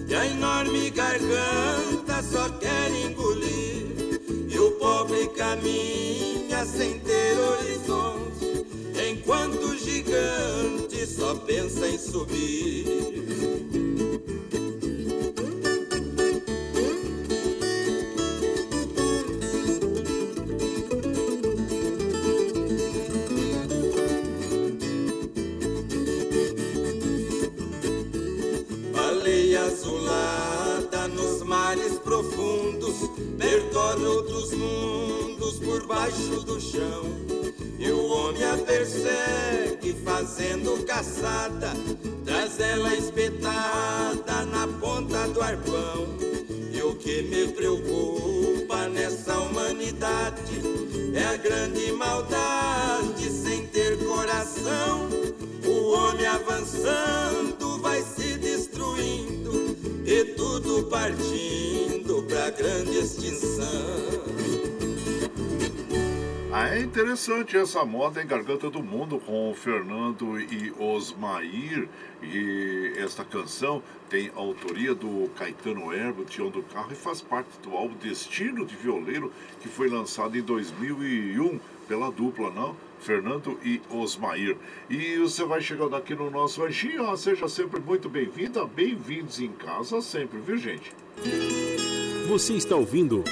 [0.09, 4.21] e a enorme garganta só quer engolir.
[4.49, 8.67] E o pobre caminha sem ter horizonte,
[9.11, 13.98] enquanto o gigante só pensa em subir.
[33.39, 37.05] Percorre outros mundos por baixo do chão.
[37.79, 41.73] E o homem a persegue fazendo caçada,
[42.25, 46.09] traz ela espetada na ponta do arpão.
[46.73, 50.61] E o que me preocupa nessa humanidade
[51.15, 55.09] é a grande maldade sem ter coração.
[55.65, 61.48] O homem avançando vai se destruindo e tudo partindo
[62.29, 63.65] pra grande extinção.
[66.53, 71.89] Ah, é interessante essa moda em Garganta do Mundo com o Fernando e Osmair.
[72.23, 77.75] E esta canção tem autoria do Caetano Herbo, Tião do Carro, e faz parte do
[77.75, 82.77] álbum Destino de Violeiro, que foi lançado em 2001 pela dupla, não?
[83.01, 84.57] Fernando e Osmair.
[84.91, 89.53] E você vai chegando aqui no nosso anjinho, ó, seja sempre muito bem-vinda, bem-vindos em
[89.53, 90.93] casa sempre, viu gente?
[92.29, 93.25] Você está ouvindo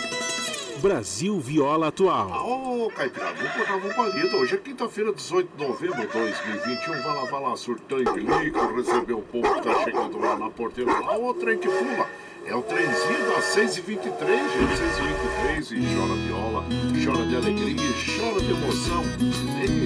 [0.80, 2.32] Brasil Viola Atual.
[2.32, 4.34] Ah, ô, Caipirada, vamos cortar uma palida.
[4.38, 7.02] Hoje é quinta-feira, 18 de novembro de 2021.
[7.02, 10.48] Vai lá, vai lá, surtão e bilico, receber o povo que tá chegando lá na
[10.48, 10.90] porteira.
[10.98, 12.08] Lá, o trem que pula.
[12.46, 14.80] É o trenzinho das 6h23, gente.
[15.60, 16.64] 6h23 e chora viola,
[17.04, 19.02] chora de alegria, chora de emoção.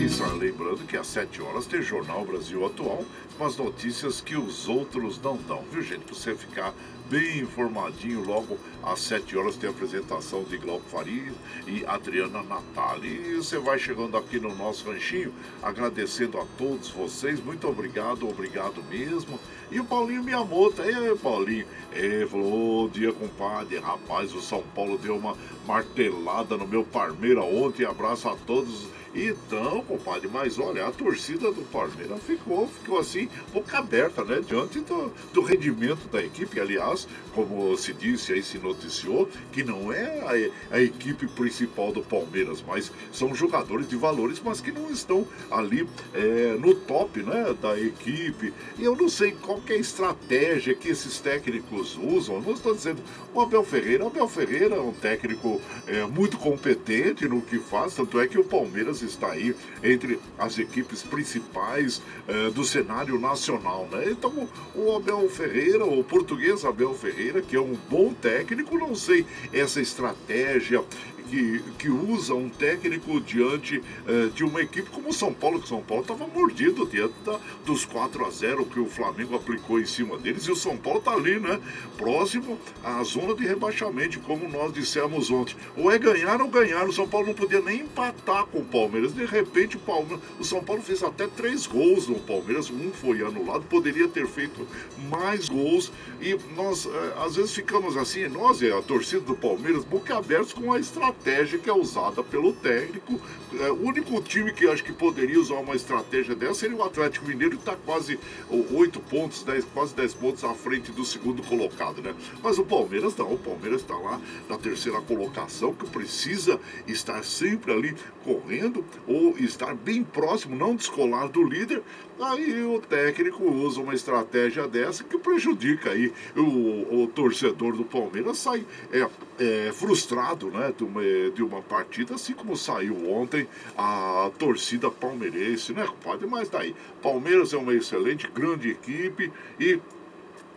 [0.04, 3.04] E só lembrando que às 7 horas tem Jornal Brasil Atual
[3.36, 6.00] com as notícias que os outros não dão, viu, gente?
[6.00, 6.74] Pra você ficar
[7.10, 8.24] bem informadinho.
[8.24, 11.32] Logo às 7 horas tem a apresentação de Glauco Faria
[11.66, 13.32] e Adriana Natali.
[13.32, 17.44] E você vai chegando aqui no nosso ranchinho, agradecendo a todos vocês.
[17.44, 19.40] Muito obrigado, obrigado mesmo.
[19.72, 24.96] E o Paulinho Miyamoto, aí Paulinho, ele falou, ô dia compadre, rapaz, o São Paulo
[24.96, 25.36] deu uma
[25.66, 31.62] martelada no meu Parmeira ontem, abraço a todos então, compadre, mas olha, a torcida do
[31.62, 34.40] Palmeiras ficou, ficou assim, boca aberta, né?
[34.46, 36.60] Diante do, do rendimento da equipe.
[36.60, 42.02] Aliás, como se disse aí, se noticiou, que não é a, a equipe principal do
[42.02, 47.54] Palmeiras, mas são jogadores de valores, mas que não estão ali é, no top, né?
[47.60, 48.54] Da equipe.
[48.78, 52.40] E eu não sei qual é a estratégia que esses técnicos usam.
[52.40, 53.02] não estou dizendo
[53.34, 54.04] o Abel Ferreira.
[54.04, 58.38] O Abel Ferreira é um técnico é, muito competente no que faz, tanto é que
[58.38, 64.10] o Palmeiras está aí entre as equipes principais eh, do cenário nacional, né?
[64.10, 69.26] Então o Abel Ferreira, o português Abel Ferreira, que é um bom técnico, não sei
[69.52, 70.84] essa estratégia
[71.30, 75.66] que, que usa um técnico diante eh, de uma equipe como o São Paulo, que
[75.66, 79.78] o São Paulo estava mordido diante da, dos 4 a 0 que o Flamengo aplicou
[79.78, 81.60] em cima deles, e o São Paulo está ali, né?
[81.96, 85.54] Próximo à zona de rebaixamento, como nós dissemos ontem.
[85.76, 86.88] Ou é ganhar ou ganhar.
[86.88, 89.14] O São Paulo não podia nem empatar com o Palmeiras.
[89.14, 93.22] De repente, o, Palmeiras, o São Paulo fez até três gols no Palmeiras, um foi
[93.22, 94.66] anulado, poderia ter feito
[95.08, 95.92] mais gols.
[96.20, 100.72] E nós, eh, às vezes, ficamos assim, nós, a torcida do Palmeiras, boca abertos com
[100.72, 103.20] a estratégia estratégia que é usada pelo técnico.
[103.60, 107.26] É, o único time que acho que poderia usar uma estratégia dessa seria o Atlético
[107.26, 108.18] Mineiro, que está quase
[108.48, 112.14] 8 pontos, 10, quase 10 pontos à frente do segundo colocado, né?
[112.42, 117.72] Mas o Palmeiras não, o Palmeiras está lá na terceira colocação, que precisa estar sempre
[117.72, 117.94] ali
[118.24, 121.82] correndo ou estar bem próximo, não descolar do líder.
[122.20, 128.38] Aí o técnico usa uma estratégia dessa que prejudica aí o, o torcedor do Palmeiras
[128.38, 129.08] sai é,
[129.40, 131.02] é, frustrado né, de, uma,
[131.34, 136.26] de uma partida, assim como saiu ontem a torcida palmeirense, né, compadre?
[136.26, 139.80] Mas daí, Palmeiras é uma excelente, grande equipe e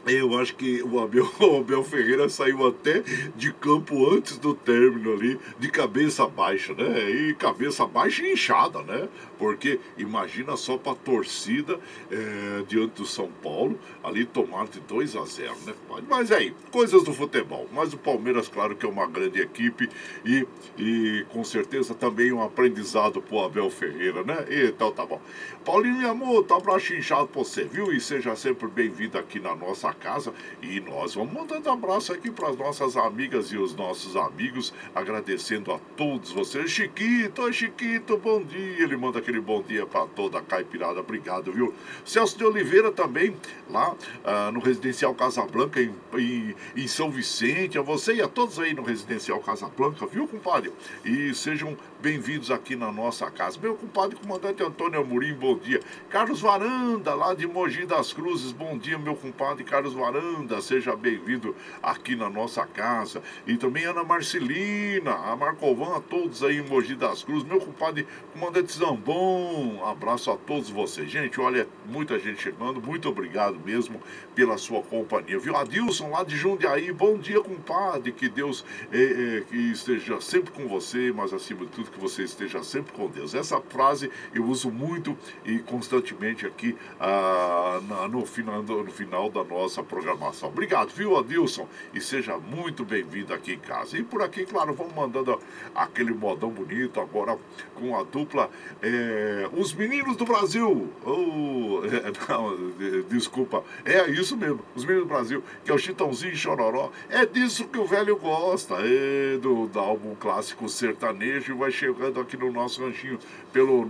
[0.05, 3.03] eu acho que o Abel, o Abel Ferreira saiu até
[3.35, 7.09] de campo antes do término ali, de cabeça baixa, né?
[7.09, 9.07] E cabeça baixa e inchada, né?
[9.37, 11.79] Porque imagina só para a torcida
[12.11, 15.73] é, diante do São Paulo, ali tomar de 2 a 0, né?
[16.09, 17.67] Mas aí, coisas do futebol.
[17.71, 19.89] Mas o Palmeiras, claro que é uma grande equipe
[20.25, 20.45] e,
[20.77, 24.45] e com certeza também um aprendizado para o Abel Ferreira, né?
[24.49, 25.21] Então tá bom.
[25.63, 27.93] Paulinho, meu amor, tá abraço inchado pra você, viu?
[27.93, 30.33] E seja sempre bem-vindo aqui na nossa casa.
[30.61, 35.71] E nós vamos mandando abraço aqui para as nossas amigas e os nossos amigos, agradecendo
[35.71, 36.69] a todos vocês.
[36.71, 38.83] Chiquito, Chiquito, bom dia.
[38.83, 40.99] Ele manda aquele bom dia para toda a caipirada.
[40.99, 41.73] Obrigado, viu?
[42.05, 43.35] Celso de Oliveira também,
[43.69, 47.77] lá ah, no Residencial Casablanca, em, em, em São Vicente.
[47.77, 50.71] A você e a todos aí no Residencial Casablanca, viu, compadre?
[51.03, 53.59] E sejam bem-vindos aqui na nossa casa.
[53.61, 55.81] Meu compadre, comandante Antônio Amorim, bom dia.
[56.09, 61.55] Carlos Varanda, lá de Mogi das Cruzes, bom dia, meu compadre Carlos Varanda, seja bem-vindo
[61.81, 63.21] aqui na nossa casa.
[63.45, 68.07] E também Ana Marcelina, a Marcovan, a todos aí em Mogi das Cruzes, meu compadre
[68.31, 71.09] comandante Zambon, abraço a todos vocês.
[71.09, 73.99] Gente, olha, muita gente chegando, muito obrigado mesmo
[74.36, 75.55] pela sua companhia, viu?
[75.55, 80.67] Adilson, lá de Jundiaí, bom dia, compadre, que Deus é, é, que esteja sempre com
[80.67, 83.34] você, mas acima de tudo que você esteja sempre com Deus.
[83.34, 87.79] Essa frase eu uso muito e constantemente aqui ah,
[88.09, 90.49] no, final, no final da nossa programação.
[90.49, 91.67] Obrigado, viu, Adilson?
[91.93, 93.97] E seja muito bem-vindo aqui em casa.
[93.97, 95.39] E por aqui, claro, vamos mandando
[95.74, 97.38] aquele modão bonito agora
[97.76, 98.49] com a dupla
[98.82, 100.91] é, Os Meninos do Brasil.
[101.05, 106.34] Oh, é, não, desculpa, é isso mesmo, Os Meninos do Brasil, que é o Chitãozinho
[106.34, 106.91] e Chororó.
[107.09, 112.19] É disso que o velho gosta, é do, do álbum clássico sertanejo e vai chegando
[112.19, 113.17] aqui no nosso ranchinho
[113.53, 113.85] pelo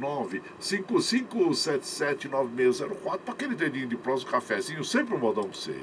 [0.60, 5.80] 955779604 para aquele dedinho de prosa, um cafezinho, sempre um modão pra você.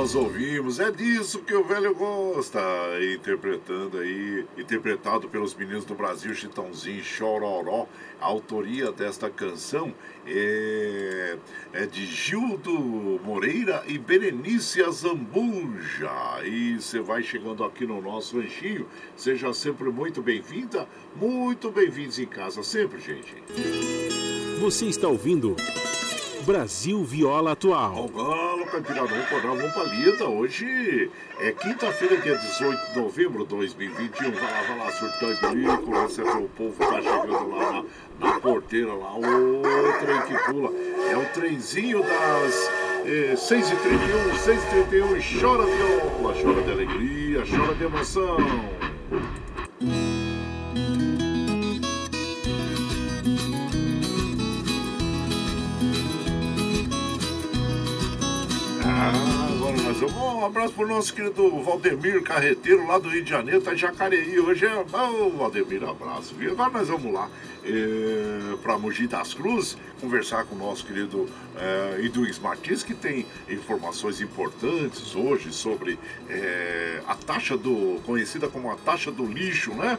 [0.00, 2.58] Nós ouvimos, é disso que o velho gosta,
[3.14, 7.86] interpretando aí, interpretado pelos meninos do Brasil, Chitãozinho, Chororó.
[8.18, 9.92] A autoria desta canção
[10.26, 11.36] é,
[11.74, 12.72] é de Gildo
[13.22, 16.10] Moreira e Berenice Azambuja.
[16.46, 22.26] E você vai chegando aqui no nosso ranchinho, seja sempre muito bem-vinda, muito bem-vindos em
[22.26, 23.34] casa sempre, gente.
[24.62, 25.56] Você está ouvindo
[26.50, 27.96] Brasil Viola Atual.
[27.96, 28.66] Ao galo,
[29.40, 30.28] vamos pra lida.
[30.28, 34.32] Hoje é quinta-feira, dia 18 de novembro de 2021.
[34.32, 37.84] Vai lá, vai lá, surtão e bilico, receber o povo, tá chegando lá
[38.18, 39.62] na, na porteira, lá, o
[40.00, 40.72] trem que pula.
[41.08, 42.70] É o trenzinho das
[43.06, 48.38] eh, 6h31, 6h31 e chora viola, chora de alegria, chora de emoção.
[59.02, 60.14] Ah, agora nós vamos.
[60.14, 64.38] Um abraço pro nosso querido Valdemir Carreteiro, lá do Rio de Janeiro, tá em Jacareí.
[64.38, 64.74] Hoje é.
[64.76, 66.52] Ô, Valdemir, abraço, viu?
[66.52, 67.30] Agora nós vamos lá
[67.64, 73.26] é, para Mogi das Cruzes, conversar com o nosso querido é, Iduís Martins, que tem
[73.48, 75.98] informações importantes hoje sobre
[76.28, 78.00] é, a taxa do.
[78.04, 79.98] conhecida como a taxa do lixo, né?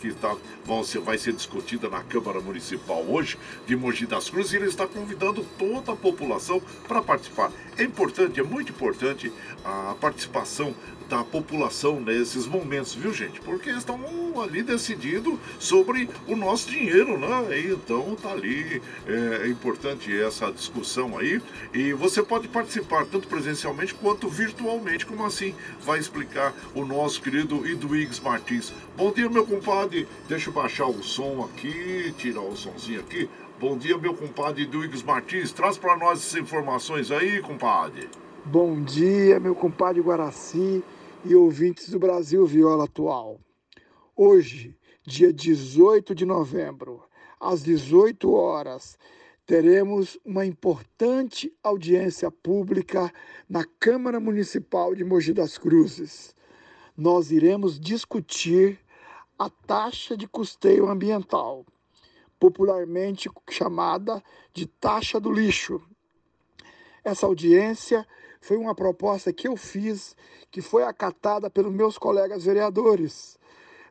[0.00, 4.52] Que tá, vão ser, vai ser discutida na Câmara Municipal hoje de Mogi das Cruzes
[4.52, 7.50] e ele está convidando toda a população para participar.
[7.76, 9.32] É importante, é muito importante
[9.64, 10.74] a participação
[11.08, 13.40] da população nesses momentos, viu gente?
[13.40, 13.98] Porque estão
[14.42, 17.60] ali decidindo sobre o nosso dinheiro, né?
[17.60, 21.40] Então tá ali, é, é importante essa discussão aí.
[21.72, 27.66] E você pode participar tanto presencialmente quanto virtualmente, como assim vai explicar o nosso querido
[27.66, 28.72] Iduígues Martins.
[28.96, 30.08] Bom dia, meu compadre.
[30.28, 33.28] Deixa eu baixar o som aqui, tirar o somzinho aqui.
[33.60, 35.52] Bom dia, meu compadre Iduígues Martins.
[35.52, 38.08] Traz para nós essas informações aí, compadre.
[38.46, 40.84] Bom dia, meu compadre Guaraci
[41.24, 43.40] e ouvintes do Brasil Viola Atual.
[44.14, 47.02] Hoje, dia 18 de novembro,
[47.40, 48.98] às 18 horas,
[49.46, 53.10] teremos uma importante audiência pública
[53.48, 56.36] na Câmara Municipal de Mogi das Cruzes.
[56.94, 58.78] Nós iremos discutir
[59.38, 61.64] a taxa de custeio ambiental,
[62.38, 64.22] popularmente chamada
[64.52, 65.80] de taxa do lixo.
[67.02, 68.06] Essa audiência
[68.46, 70.14] foi uma proposta que eu fiz,
[70.50, 73.38] que foi acatada pelos meus colegas vereadores.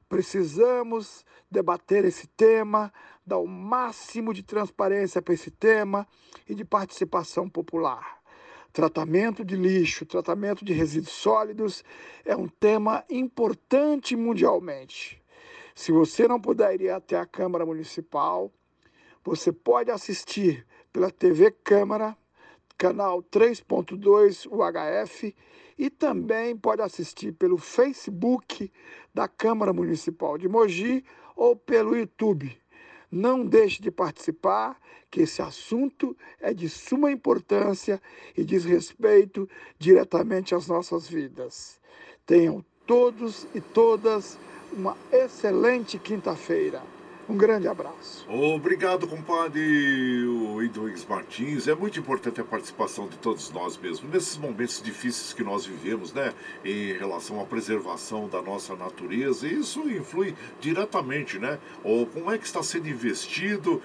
[0.08, 2.94] Precisamos debater esse tema,
[3.26, 6.08] dar o máximo de transparência para esse tema
[6.48, 8.22] e de participação popular.
[8.72, 11.84] Tratamento de lixo, tratamento de resíduos sólidos
[12.24, 15.20] é um tema importante mundialmente.
[15.74, 18.52] Se você não puder ir até a Câmara Municipal,
[19.26, 22.18] Você pode assistir pela TV Câmara,
[22.78, 25.36] canal 3.2 UHF,
[25.78, 28.72] e também pode assistir pelo Facebook
[29.14, 31.04] da Câmara Municipal de Mogi
[31.36, 32.56] ou pelo YouTube.
[33.12, 34.80] Não deixe de participar,
[35.12, 38.02] que esse assunto é de suma importância
[38.36, 39.48] e diz respeito
[39.78, 41.80] diretamente às nossas vidas.
[42.26, 44.40] Tenham todos e todas
[44.72, 46.82] uma excelente quinta-feira.
[47.28, 48.26] Um grande abraço.
[48.30, 50.60] Obrigado, compadre o
[51.08, 51.68] Martins.
[51.68, 56.12] É muito importante a participação de todos nós mesmos, nesses momentos difíceis que nós vivemos,
[56.14, 56.34] né?
[56.66, 59.48] Em relação à preservação da nossa natureza.
[59.48, 61.60] Isso influi diretamente, né?
[61.84, 63.82] Ou como é que está sendo investido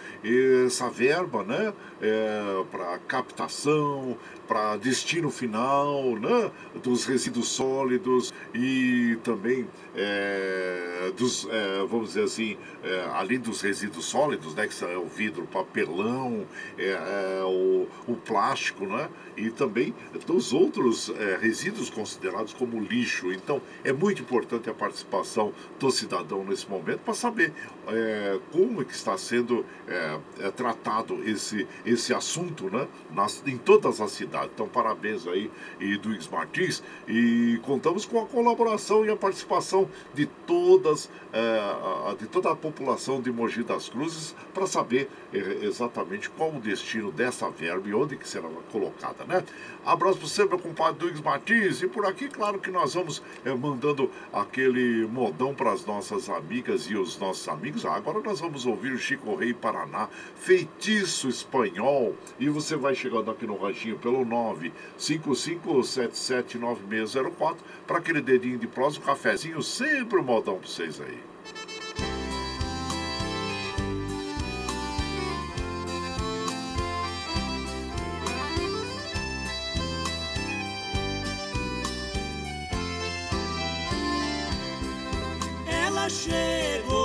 [0.66, 1.72] essa verba, né?
[2.00, 4.16] É, para captação,
[4.48, 6.50] para destino final né,
[6.82, 14.06] dos resíduos sólidos e também é, dos, é, vamos dizer assim, é, além dos resíduos
[14.06, 16.46] sólidos, né, que são o vidro, o papelão,
[16.78, 19.94] é, é, o, o plástico, né, e também
[20.26, 23.30] dos outros é, resíduos considerados como lixo.
[23.30, 27.52] Então, é muito importante a participação do cidadão nesse momento para saber
[27.88, 33.56] é, como é que está sendo é, é, tratado esse, esse assunto né, nas, em
[33.56, 34.50] todas as cidades.
[34.54, 40.26] Então, parabéns aí e do Martins e contamos com a colaboração e a participação de
[40.26, 46.50] todas é, de toda a população de Mogi das Cruzes para saber é, exatamente qual
[46.50, 49.44] o destino dessa verba e onde que será colocada né?
[49.84, 51.82] Abraço para você, meu compadre Duígues Martins.
[51.82, 53.22] E por aqui, claro que nós vamos
[53.58, 57.77] mandando aquele modão para as nossas amigas e os nossos amigos.
[57.86, 62.14] Agora nós vamos ouvir o Chico Rei Paraná, feitiço espanhol.
[62.38, 64.24] E você vai chegando aqui no ranchinho pelo
[64.98, 67.56] 955779604
[67.86, 71.18] para aquele dedinho de um cafezinho, sempre um modão para vocês aí.
[86.08, 86.97] chegou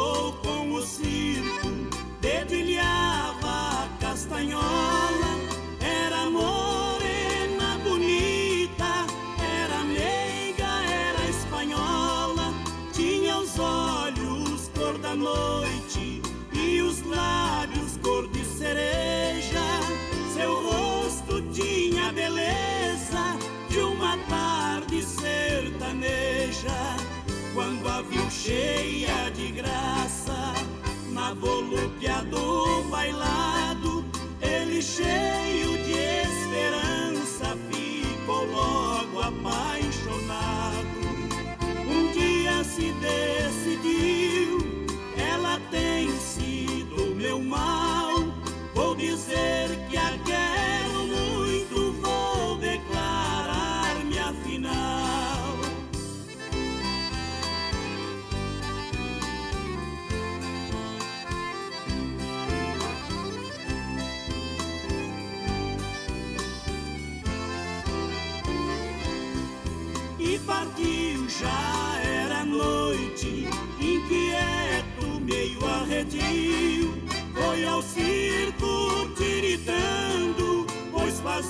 [28.44, 30.54] cheia de graça,
[31.14, 32.03] na volúpia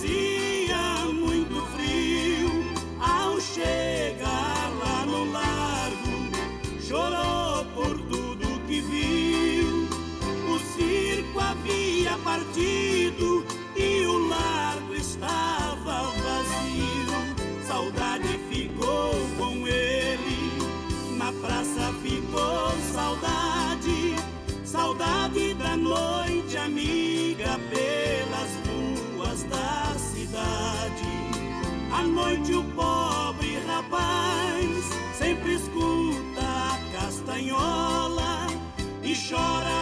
[0.03, 2.49] fazia muito frio.
[2.99, 6.29] Ao chegar lá no largo,
[6.81, 9.87] chorou por tudo que viu.
[10.53, 12.82] O circo havia partido
[39.33, 39.72] chora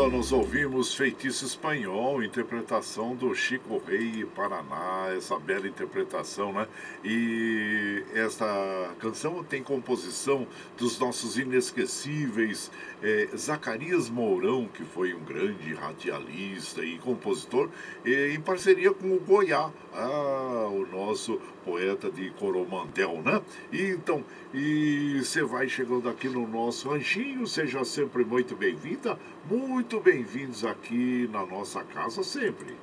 [0.00, 6.66] então nós ouvimos Feitiço Espanhol, interpretação do Chico Rei Paraná, essa bela interpretação, né?
[7.04, 10.46] E essa canção tem composição
[10.78, 12.70] dos nossos inesquecíveis
[13.02, 17.68] é, Zacarias Mourão, que foi um grande radialista e compositor,
[18.02, 23.40] em parceria com o Goiá, ah, o nosso poeta de Coromandel, né?
[23.72, 29.18] E, então, e você vai chegando aqui no nosso ranchinho, seja sempre muito bem-vinda,
[29.48, 32.76] muito bem-vindos aqui na nossa casa sempre.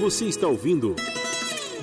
[0.00, 0.94] Você está ouvindo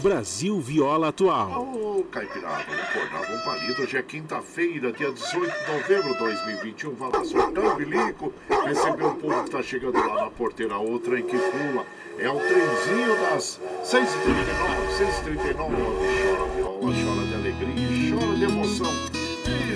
[0.01, 1.61] Brasil Viola Atual.
[1.61, 3.83] Ô, oh, Caipirada, acordava um palito.
[3.83, 6.95] Hoje é quinta-feira, dia 18 de novembro de 2021.
[6.95, 8.33] Vai lá, soltando bilico.
[8.65, 11.85] Recebeu o povo que está chegando lá na porteira, outra em que pula.
[12.17, 16.20] É o trenzinho das 6h39, 6h39.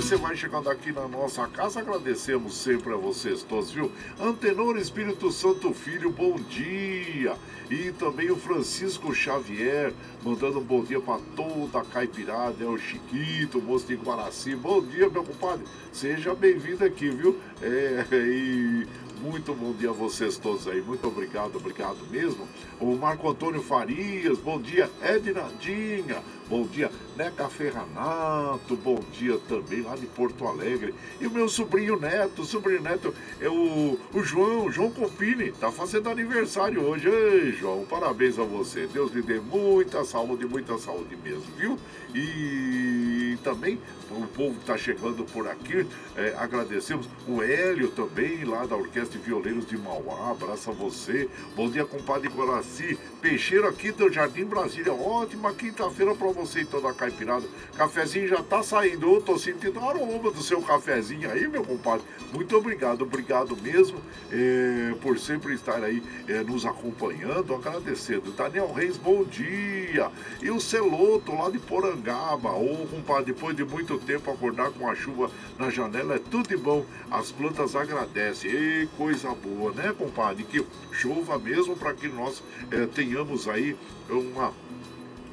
[0.06, 3.92] Você vai chegando aqui na nossa casa, agradecemos sempre a vocês todos, viu?
[4.22, 7.36] Antenor Espírito Santo Filho, bom dia!
[7.72, 9.92] E também o Francisco Xavier,
[10.24, 14.56] mandando um bom dia para toda a caipirada, é o Chiquito, o moço de Guaraci.
[14.56, 15.66] Bom dia, meu compadre.
[15.92, 17.40] Seja bem-vindo aqui, viu?
[17.60, 18.88] É, e
[19.24, 20.82] muito bom dia a vocês todos aí.
[20.82, 22.48] Muito obrigado, obrigado mesmo.
[22.80, 24.88] O Marco Antônio Farias, bom dia.
[25.02, 26.92] Ednadinha, bom dia.
[27.16, 30.94] Neca Ferranato, bom dia também lá de Porto Alegre.
[31.20, 36.10] E o meu sobrinho neto, sobrinho neto é o, o João, João Compini, tá fazendo
[36.10, 37.08] aniversário hoje.
[37.08, 38.86] Ei, João, parabéns a você.
[38.88, 41.80] Deus lhe dê muita saúde, muita saúde mesmo, viu?
[42.14, 43.80] E também
[44.12, 45.86] o povo que está chegando por aqui,
[46.16, 47.08] é, agradecemos.
[47.28, 51.30] O Hélio também, lá da Orquestra de Violeiros de Mauá, abraço a você.
[51.56, 52.98] Bom dia, compadre Guaraci.
[53.22, 54.94] Peixeiro aqui do Jardim Brasília.
[54.94, 57.46] Ótima quinta-feira para você e toda a caipirada.
[57.78, 59.16] Cafezinho já tá saindo.
[59.16, 62.06] Eu tô sentindo a aroma do seu cafezinho aí, meu compadre.
[62.34, 64.00] Muito obrigado, obrigado mesmo
[64.32, 68.32] é, por sempre estar aí é, nos acompanhando, agradecendo.
[68.32, 70.12] Daniel Reis, bom dia.
[70.42, 72.52] E o Celoto lá de Porangaba.
[72.52, 76.58] Ô, compadre, depois de muito tempo acordar com a chuva na janela é tudo de
[76.58, 76.86] bom.
[77.10, 78.52] As plantas agradecem.
[78.52, 80.44] E coisa boa, né, compadre?
[80.44, 83.76] Que chova mesmo para que nós é, tenhamos aí
[84.10, 84.54] uma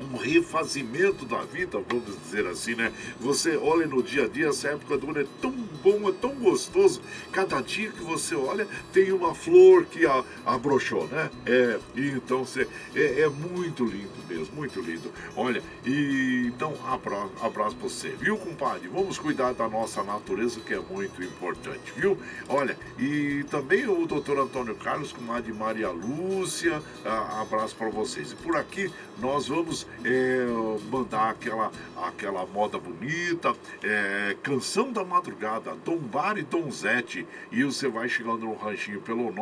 [0.03, 2.93] um refazimento da vida, vamos dizer assim, né?
[3.20, 6.35] Você olha no dia a dia, essa época do ano é tão bom, é tão
[6.35, 7.01] gostoso.
[7.31, 11.31] Cada dia que você olha, tem uma flor que a, abrochou, né?
[11.47, 15.11] É, então você, é, é, muito lindo mesmo, muito lindo.
[15.37, 18.89] Olha, e então abra, abraço pra você, viu, compadre?
[18.89, 22.19] Vamos cuidar da nossa natureza, que é muito importante, viu?
[22.49, 26.83] Olha, e também o doutor Antônio Carlos, com a de Maria Lúcia,
[27.41, 28.33] abraço para vocês.
[28.33, 30.47] E por aqui nós vamos é,
[30.90, 37.27] mandar aquela, aquela moda bonita, é, Canção da Madrugada, Dom Bar e Donzete.
[37.51, 39.32] E você vai chegando no ranchinho pelo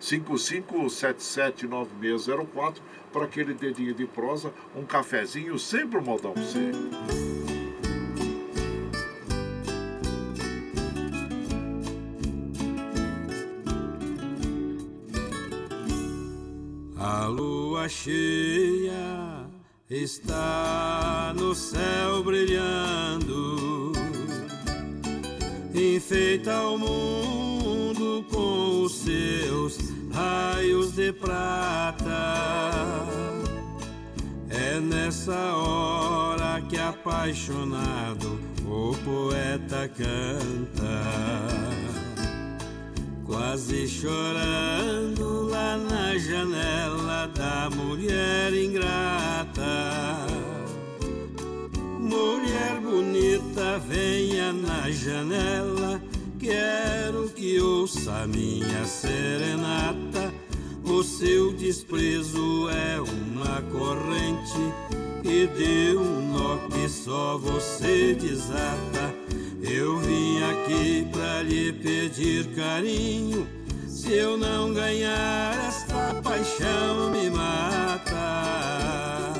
[0.00, 2.76] 955779604
[3.12, 6.72] para aquele dedinho de prosa, um cafezinho, sempre um modão pra você.
[16.96, 19.39] A lua cheia
[19.90, 23.92] está no céu brilhando,
[25.74, 29.78] enfeita o mundo com os seus
[30.12, 32.06] raios de prata.
[34.48, 41.99] É nessa hora que apaixonado o poeta canta
[43.30, 50.26] quase chorando lá na janela da mulher ingrata.
[52.00, 56.02] Mulher bonita, venha na janela,
[56.40, 60.34] quero que ouça minha serenata.
[60.84, 64.74] O seu desprezo é uma corrente
[65.22, 69.19] e deu um nó que só você desata.
[69.72, 73.46] Eu vim aqui pra lhe pedir carinho.
[73.86, 79.32] Se eu não ganhar, esta paixão me mata.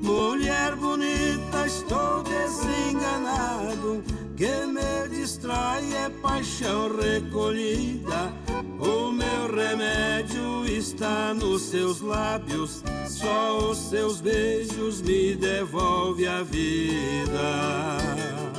[0.00, 4.02] Mulher bonita, estou desenganado.
[4.34, 8.32] Que me distrai é paixão recolhida.
[8.80, 12.82] O meu remédio está nos seus lábios.
[13.06, 18.51] Só os seus beijos me devolve a vida.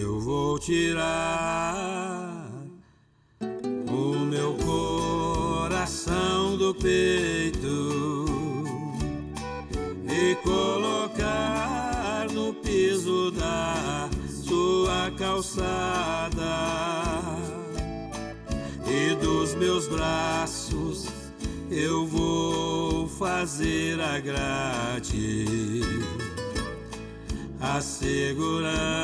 [0.00, 2.50] Eu vou tirar
[3.40, 8.24] o meu coração do peito
[10.08, 16.42] e colocar no piso da sua calçada
[18.86, 21.06] e dos meus braços
[21.70, 25.44] eu vou fazer a grade
[27.60, 28.96] a segurança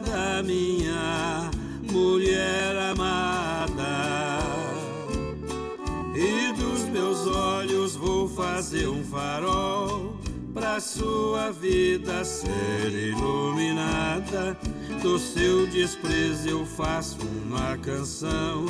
[0.00, 1.50] da minha
[1.90, 4.38] mulher amada
[6.14, 7.50] e dos meus olhos
[8.60, 10.16] fazer um farol
[10.54, 14.56] pra sua vida ser iluminada.
[15.02, 18.66] Do seu desprezo eu faço uma canção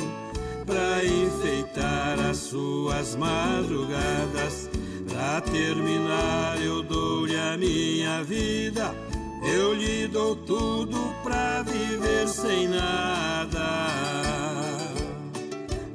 [0.65, 4.69] pra enfeitar as suas madrugadas.
[5.11, 8.95] Pra terminar, eu dou-lhe a minha vida.
[9.43, 13.87] Eu lhe dou tudo pra viver sem nada.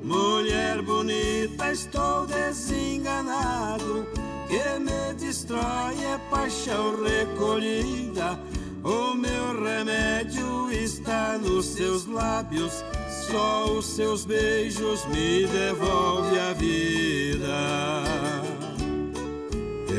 [0.02, 4.06] Mulher bonita, estou desenganado.
[4.48, 8.38] Que me destrói é paixão recolhida.
[8.84, 12.84] O meu remédio está nos seus lábios
[13.30, 18.35] só os seus beijos me devolve a vida.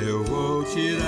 [0.05, 1.01] Eu vou tirar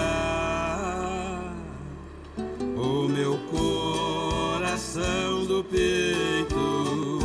[2.76, 7.20] o meu coração do peito.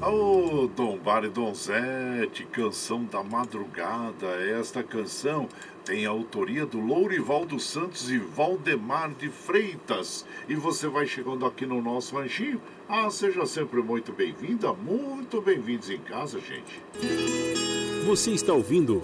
[0.00, 4.26] Ô, Dom Bar Donzete, canção da madrugada.
[4.58, 5.46] Esta canção
[5.84, 10.24] tem a autoria do Lourival dos Santos e Valdemar de Freitas.
[10.48, 12.58] E você vai chegando aqui no nosso ranchinho.
[12.88, 17.43] Ah, seja sempre muito bem-vinda, muito bem-vindos em casa, gente.
[18.06, 19.00] Você está ouvindo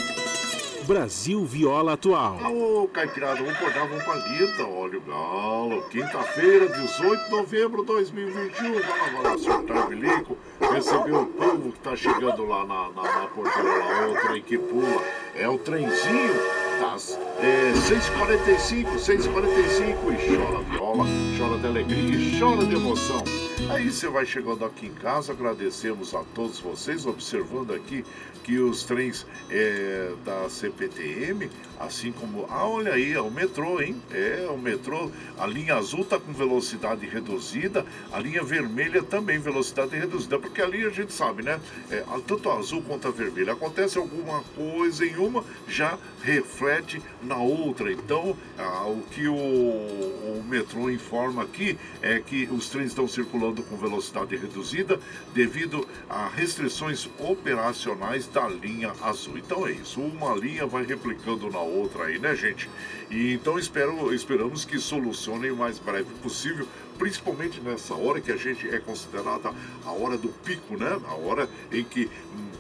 [0.87, 2.39] Brasil Viola Atual.
[2.53, 4.67] Ô, Caipirada, vamos acordar, vamos pra lida.
[4.67, 5.83] Olha o galo.
[5.89, 8.73] Quinta-feira, 18 de novembro de 2021.
[8.75, 10.37] Vai lá, vai lá, senhor Tarvilico.
[10.61, 14.59] Recebeu o povo que tá chegando lá na, na, na porteira, lá, o trem que
[14.59, 15.03] pula.
[15.35, 16.35] É o trenzinho
[16.81, 21.07] das é, 6h45, 6h45 e chora viola,
[21.39, 23.50] chora de alegria e chora de emoção.
[23.71, 28.05] Aí você vai chegando aqui em casa, agradecemos a todos vocês, observando aqui
[28.43, 31.49] que os trens é, da CPTM,
[31.81, 32.47] assim como.
[32.51, 33.97] Ah, olha aí, é o metrô, hein?
[34.13, 35.11] É, o metrô.
[35.39, 40.85] A linha azul está com velocidade reduzida, a linha vermelha também velocidade reduzida, porque ali
[40.85, 41.59] a gente sabe, né?
[41.91, 43.55] É, tanto a azul quanto a vermelha.
[43.55, 47.91] Acontece alguma coisa em uma, já reflete na outra.
[47.91, 53.63] Então, ah, o que o, o metrô informa aqui é que os trens estão circulando
[53.63, 55.01] com velocidade reduzida
[55.33, 59.39] devido a restrições operacionais da linha azul.
[59.39, 61.70] Então é isso, uma linha vai replicando na outra
[62.03, 62.69] aí, né, gente?
[63.11, 66.67] E então espero, esperamos que solucionem o mais breve possível,
[66.99, 69.53] principalmente nessa hora que a gente é considerada
[69.85, 71.01] a hora do pico, né?
[71.07, 72.11] A hora em que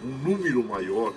[0.04, 1.12] um número maior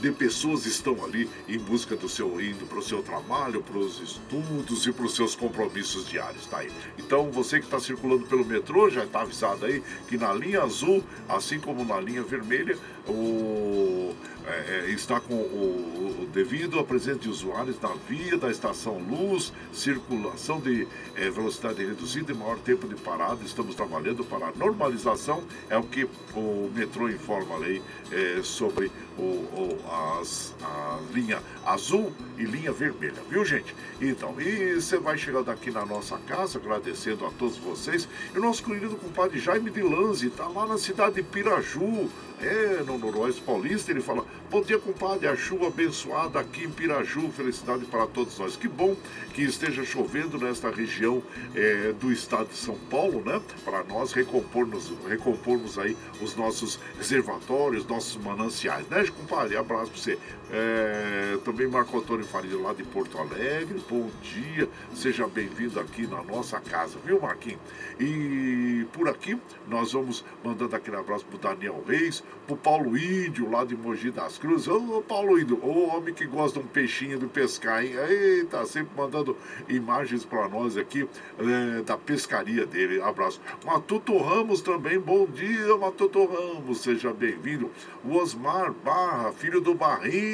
[0.00, 4.00] de pessoas estão ali em busca do seu indo para o seu trabalho, para os
[4.00, 6.72] estudos e para os seus compromissos diários, tá aí.
[6.98, 11.04] Então você que está circulando pelo metrô já está avisado aí que na linha azul,
[11.28, 14.14] assim como na linha vermelha, o
[14.46, 18.98] é, é, está com o, o, devido à presença de usuários na via da estação
[18.98, 23.44] Luz, circulação de é, velocidade reduzida e maior tempo de parada.
[23.44, 28.90] Estamos trabalhando para a normalização, é o que o metrô informa a lei é, sobre
[29.18, 29.78] o, o,
[30.20, 33.74] as, a linha azul e linha vermelha, viu gente?
[34.00, 38.08] Então, e você vai chegando aqui na nossa casa, agradecendo a todos vocês.
[38.34, 42.08] E o nosso querido compadre Jaime de Lanze está lá na cidade de Piraju,
[42.42, 43.90] é, no Noroeste Paulista.
[43.90, 48.56] Ele fala: Bom dia, compadre, a chuva abençoada aqui em Piraju, felicidade para todos nós.
[48.56, 48.96] Que bom
[49.32, 51.22] que esteja chovendo nesta região
[51.54, 53.40] é, do estado de São Paulo, né?
[53.64, 59.56] Para nós recompormos, recompormos aí os nossos reservatórios, nossos mananciais, né, compadre?
[59.56, 60.18] Abraço para você.
[60.52, 63.80] É, também Marco Antônio Faria, lá de Porto Alegre.
[63.88, 67.60] Bom dia, seja bem-vindo aqui na nossa casa, viu, Marquinhos?
[68.00, 73.64] E por aqui nós vamos mandando aquele abraço pro Daniel Reis, pro Paulo Índio, lá
[73.64, 74.66] de Mogi das Cruzes.
[74.66, 77.92] Ô, Paulo Índio, o homem que gosta de um peixinho de pescar, hein?
[78.08, 79.36] Eita, sempre mandando
[79.68, 81.08] imagens para nós aqui
[81.38, 83.00] é, da pescaria dele.
[83.00, 83.40] Abraço.
[83.64, 87.70] Matuto Ramos também, bom dia, Matuto Ramos, seja bem-vindo.
[88.04, 89.74] O Osmar Barra, filho do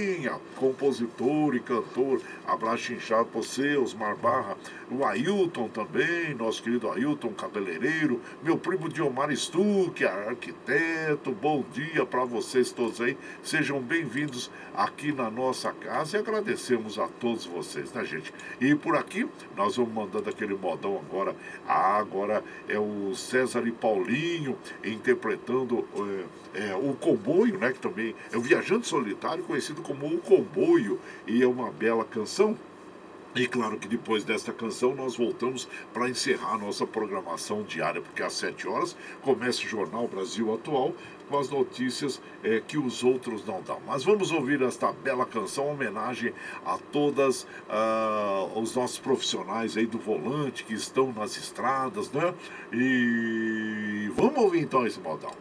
[0.06, 2.20] Barrinha, compositor e cantor.
[2.46, 4.56] Abraço inchado para você, Osmar Barra.
[4.88, 8.20] O Ailton também, nosso querido Ailton, cabeleireiro.
[8.40, 11.32] Meu primo Diomar Stuck, arquiteto.
[11.32, 13.18] Bom dia para vocês todos aí.
[13.42, 18.32] Sejam bem-vindos aqui na nossa casa e agradecemos a todos vocês, né, gente?
[18.60, 21.34] E por aqui, nós vamos mandando aquele modão agora.
[21.66, 25.84] Ah, agora é o César e Paulinho interpretando.
[25.96, 31.00] É, é, o comboio, né, que também é o Viajante Solitário, conhecido como o comboio,
[31.26, 32.56] e é uma bela canção.
[33.36, 38.32] E claro que depois desta canção nós voltamos para encerrar nossa programação diária, porque às
[38.32, 40.94] 7 horas começa o Jornal Brasil Atual
[41.28, 43.78] com as notícias é, que os outros não dão.
[43.86, 46.32] Mas vamos ouvir esta bela canção, homenagem
[46.64, 52.32] a todas uh, os nossos profissionais aí do volante que estão nas estradas, né?
[52.72, 55.34] E vamos ouvir então esse modal.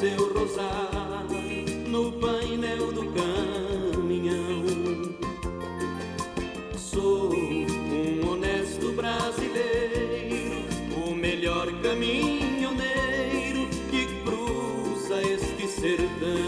[0.00, 1.28] Seu rosário
[1.86, 4.64] no painel do caminhão.
[6.74, 10.64] Sou um honesto brasileiro,
[11.06, 16.38] o melhor caminhoneiro que cruza este sertão.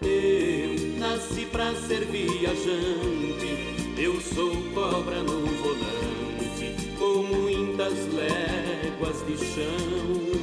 [0.00, 3.58] Eu nasci pra ser viajante,
[3.98, 10.33] eu sou cobra no volante, com muitas léguas de chão.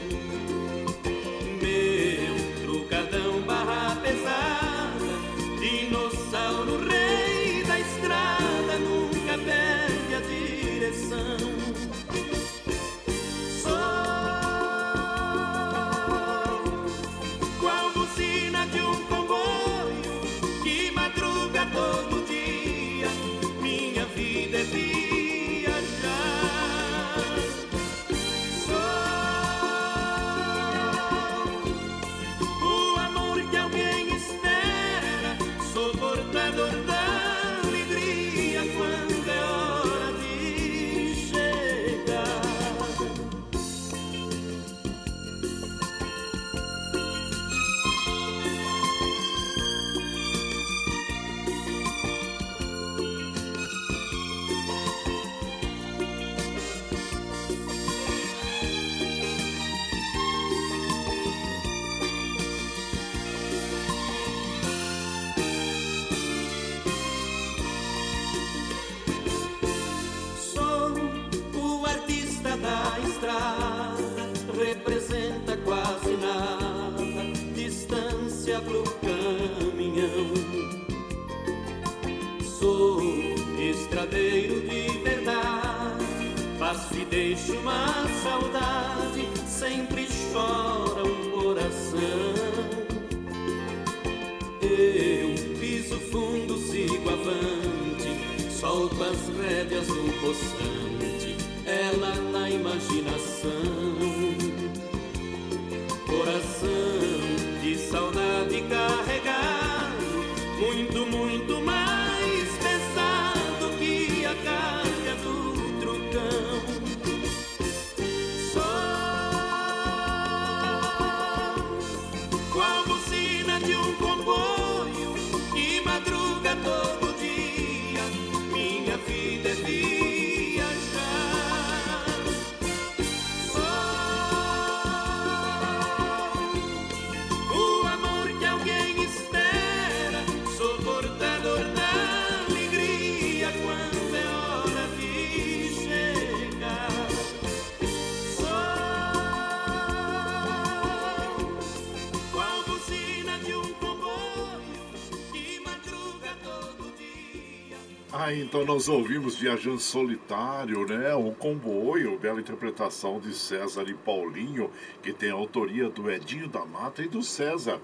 [158.51, 161.15] Então nós ouvimos Viajando Solitário, né?
[161.15, 164.69] O comboio, bela interpretação de César e Paulinho,
[165.01, 167.79] que tem a autoria do Edinho da Mata e do César.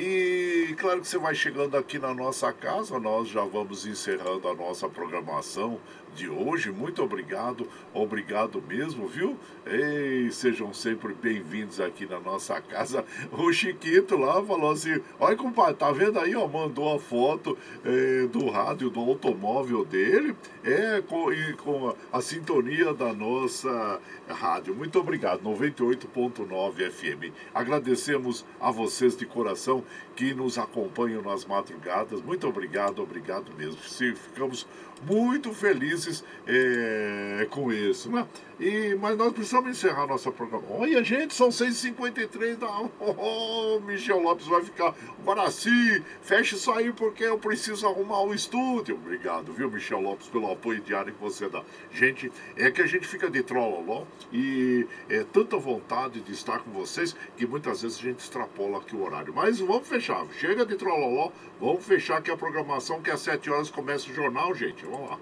[0.00, 4.54] E claro que você vai chegando aqui na nossa casa, nós já vamos encerrando a
[4.54, 5.80] nossa programação
[6.14, 6.70] de hoje.
[6.70, 9.36] Muito obrigado, obrigado mesmo, viu?
[9.66, 13.04] E sejam sempre bem-vindos aqui na nossa casa.
[13.32, 16.46] O Chiquito lá falou assim: olha, compadre, tá vendo aí, ó?
[16.46, 20.34] Mandou a foto eh, do rádio do automóvel dele,
[20.64, 24.74] é, com, e com a, a sintonia da nossa rádio.
[24.74, 27.32] Muito obrigado, 98.9 FM.
[27.54, 29.84] Agradecemos a vocês de coração
[30.16, 32.20] que nos acompanham nas madrugadas.
[32.22, 33.76] Muito obrigado, obrigado mesmo.
[33.76, 34.66] Ficamos
[35.06, 38.26] muito felizes eh, com isso, né?
[38.58, 40.80] E, mas nós precisamos encerrar nossa programação.
[40.80, 42.68] Olha, gente, são 6h53 da.
[43.00, 44.94] Oh, Michel Lopes vai ficar.
[45.24, 48.96] Guaraci, fecha isso aí porque eu preciso arrumar o estúdio.
[48.96, 51.62] Obrigado, viu, Michel Lopes, pelo apoio diário que você dá.
[51.92, 56.70] Gente, é que a gente fica de trololó e é tanta vontade de estar com
[56.70, 59.32] vocês que muitas vezes a gente extrapola aqui o horário.
[59.32, 60.26] Mas vamos fechar.
[60.40, 61.30] Chega de trololó,
[61.60, 64.84] vamos fechar aqui a programação que às 7 horas começa o jornal, gente.
[64.84, 65.18] Vamos lá.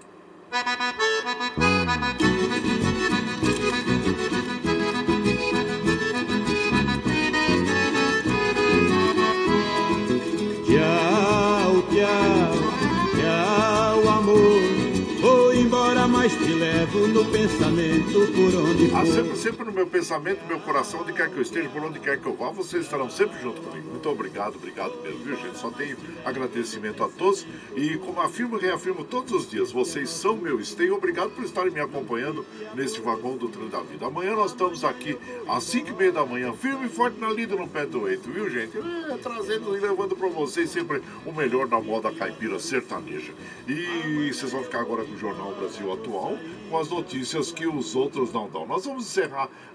[17.31, 19.13] Pensamento por onde Ah, for.
[19.13, 21.99] sempre, sempre no meu pensamento, no meu coração, onde quer que eu esteja, por onde
[21.99, 23.89] quer que eu vá, vocês estarão sempre junto comigo.
[23.89, 25.57] Muito obrigado, obrigado mesmo, viu gente?
[25.57, 27.45] Só tenho agradecimento a todos
[27.75, 30.95] e como afirmo e reafirmo todos os dias, vocês são meu esteio.
[30.95, 32.45] Obrigado por estarem me acompanhando
[32.75, 34.05] nesse vagão do trem da vida.
[34.05, 35.17] Amanhã nós estamos aqui
[35.47, 38.29] às 5 e meia da manhã, firme e forte na lida no pé do eito,
[38.29, 38.77] viu gente?
[38.77, 43.31] É, trazendo e levando para vocês sempre o melhor da moda caipira sertaneja.
[43.67, 46.37] E vocês vão ficar agora com o Jornal Brasil Atual,
[46.69, 48.65] com as notícias que os outros não dão.
[48.65, 49.49] Nós vamos encerrar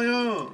[0.00, 0.52] Eu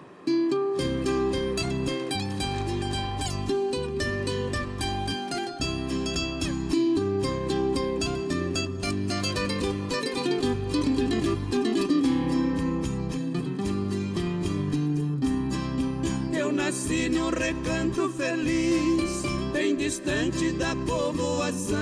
[16.51, 19.23] nasci num recanto feliz,
[19.53, 21.77] bem distante da povoação.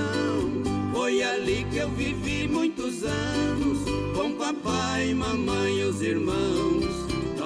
[0.93, 3.79] Foi ali que eu vivi muitos anos,
[4.17, 7.02] com papai, mamãe e os irmãos.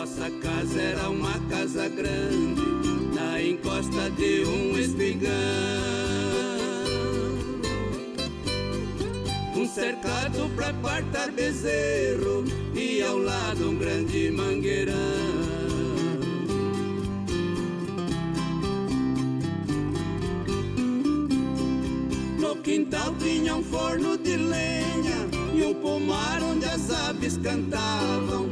[0.06, 2.62] Nossa casa era uma casa grande,
[3.12, 5.32] na encosta de um espigão.
[9.56, 14.94] Um cercado pra partar bezerro e ao lado um grande mangueirão.
[22.62, 28.50] Quintal tinha um forno de lenha e o pomar onde as aves cantavam.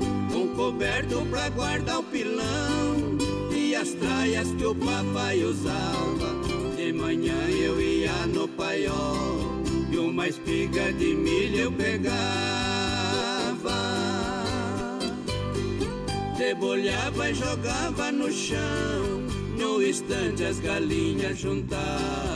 [0.57, 3.19] Coberto pra guardar o pilão
[3.51, 6.35] e as traias que o papai usava.
[6.77, 12.15] De manhã eu ia no paiol e uma espiga de milho eu pegava.
[16.39, 19.23] Debolhava e jogava no chão,
[19.59, 22.34] no estande as galinhas juntavam.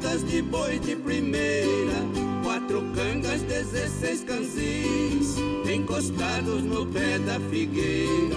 [0.00, 1.94] Juntas de boi de primeira,
[2.42, 5.36] quatro cangas, dezesseis canzis,
[5.70, 8.36] encostados no pé da figueira.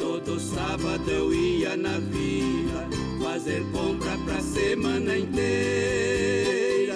[0.00, 2.88] Todo sábado eu ia na vila,
[3.22, 6.94] fazer compra pra semana inteira.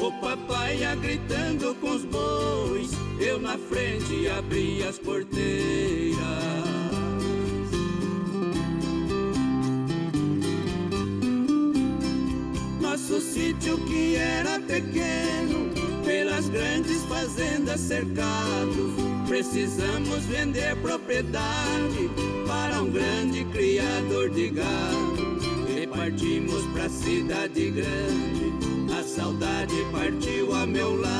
[0.00, 5.37] O papai ia gritando com os bois, eu na frente abria as porteiras.
[17.76, 18.92] Cercados,
[19.26, 22.10] precisamos vender propriedade
[22.46, 25.38] para um grande criador de gado.
[25.68, 28.52] E partimos pra cidade grande,
[28.98, 31.18] a saudade partiu a meu lado.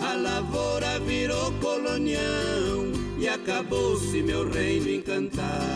[0.00, 5.75] A lavoura virou colonião e acabou-se meu reino encantado.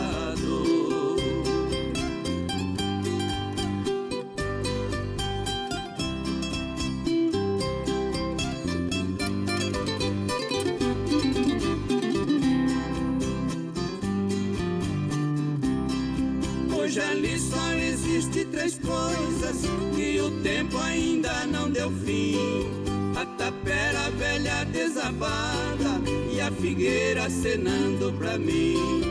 [18.61, 19.57] Três coisas
[19.95, 22.69] que o tempo ainda não deu fim.
[23.15, 25.99] A tapera velha desabada
[26.31, 29.01] e a figueira acenando pra mim.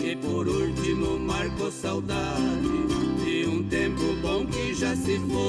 [0.00, 2.86] E por último marcou saudade
[3.24, 5.42] de um tempo bom que já se foi.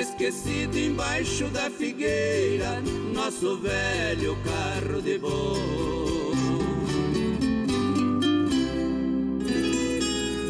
[0.00, 2.80] Esquecido embaixo da figueira,
[3.12, 5.73] nosso velho carro de boi.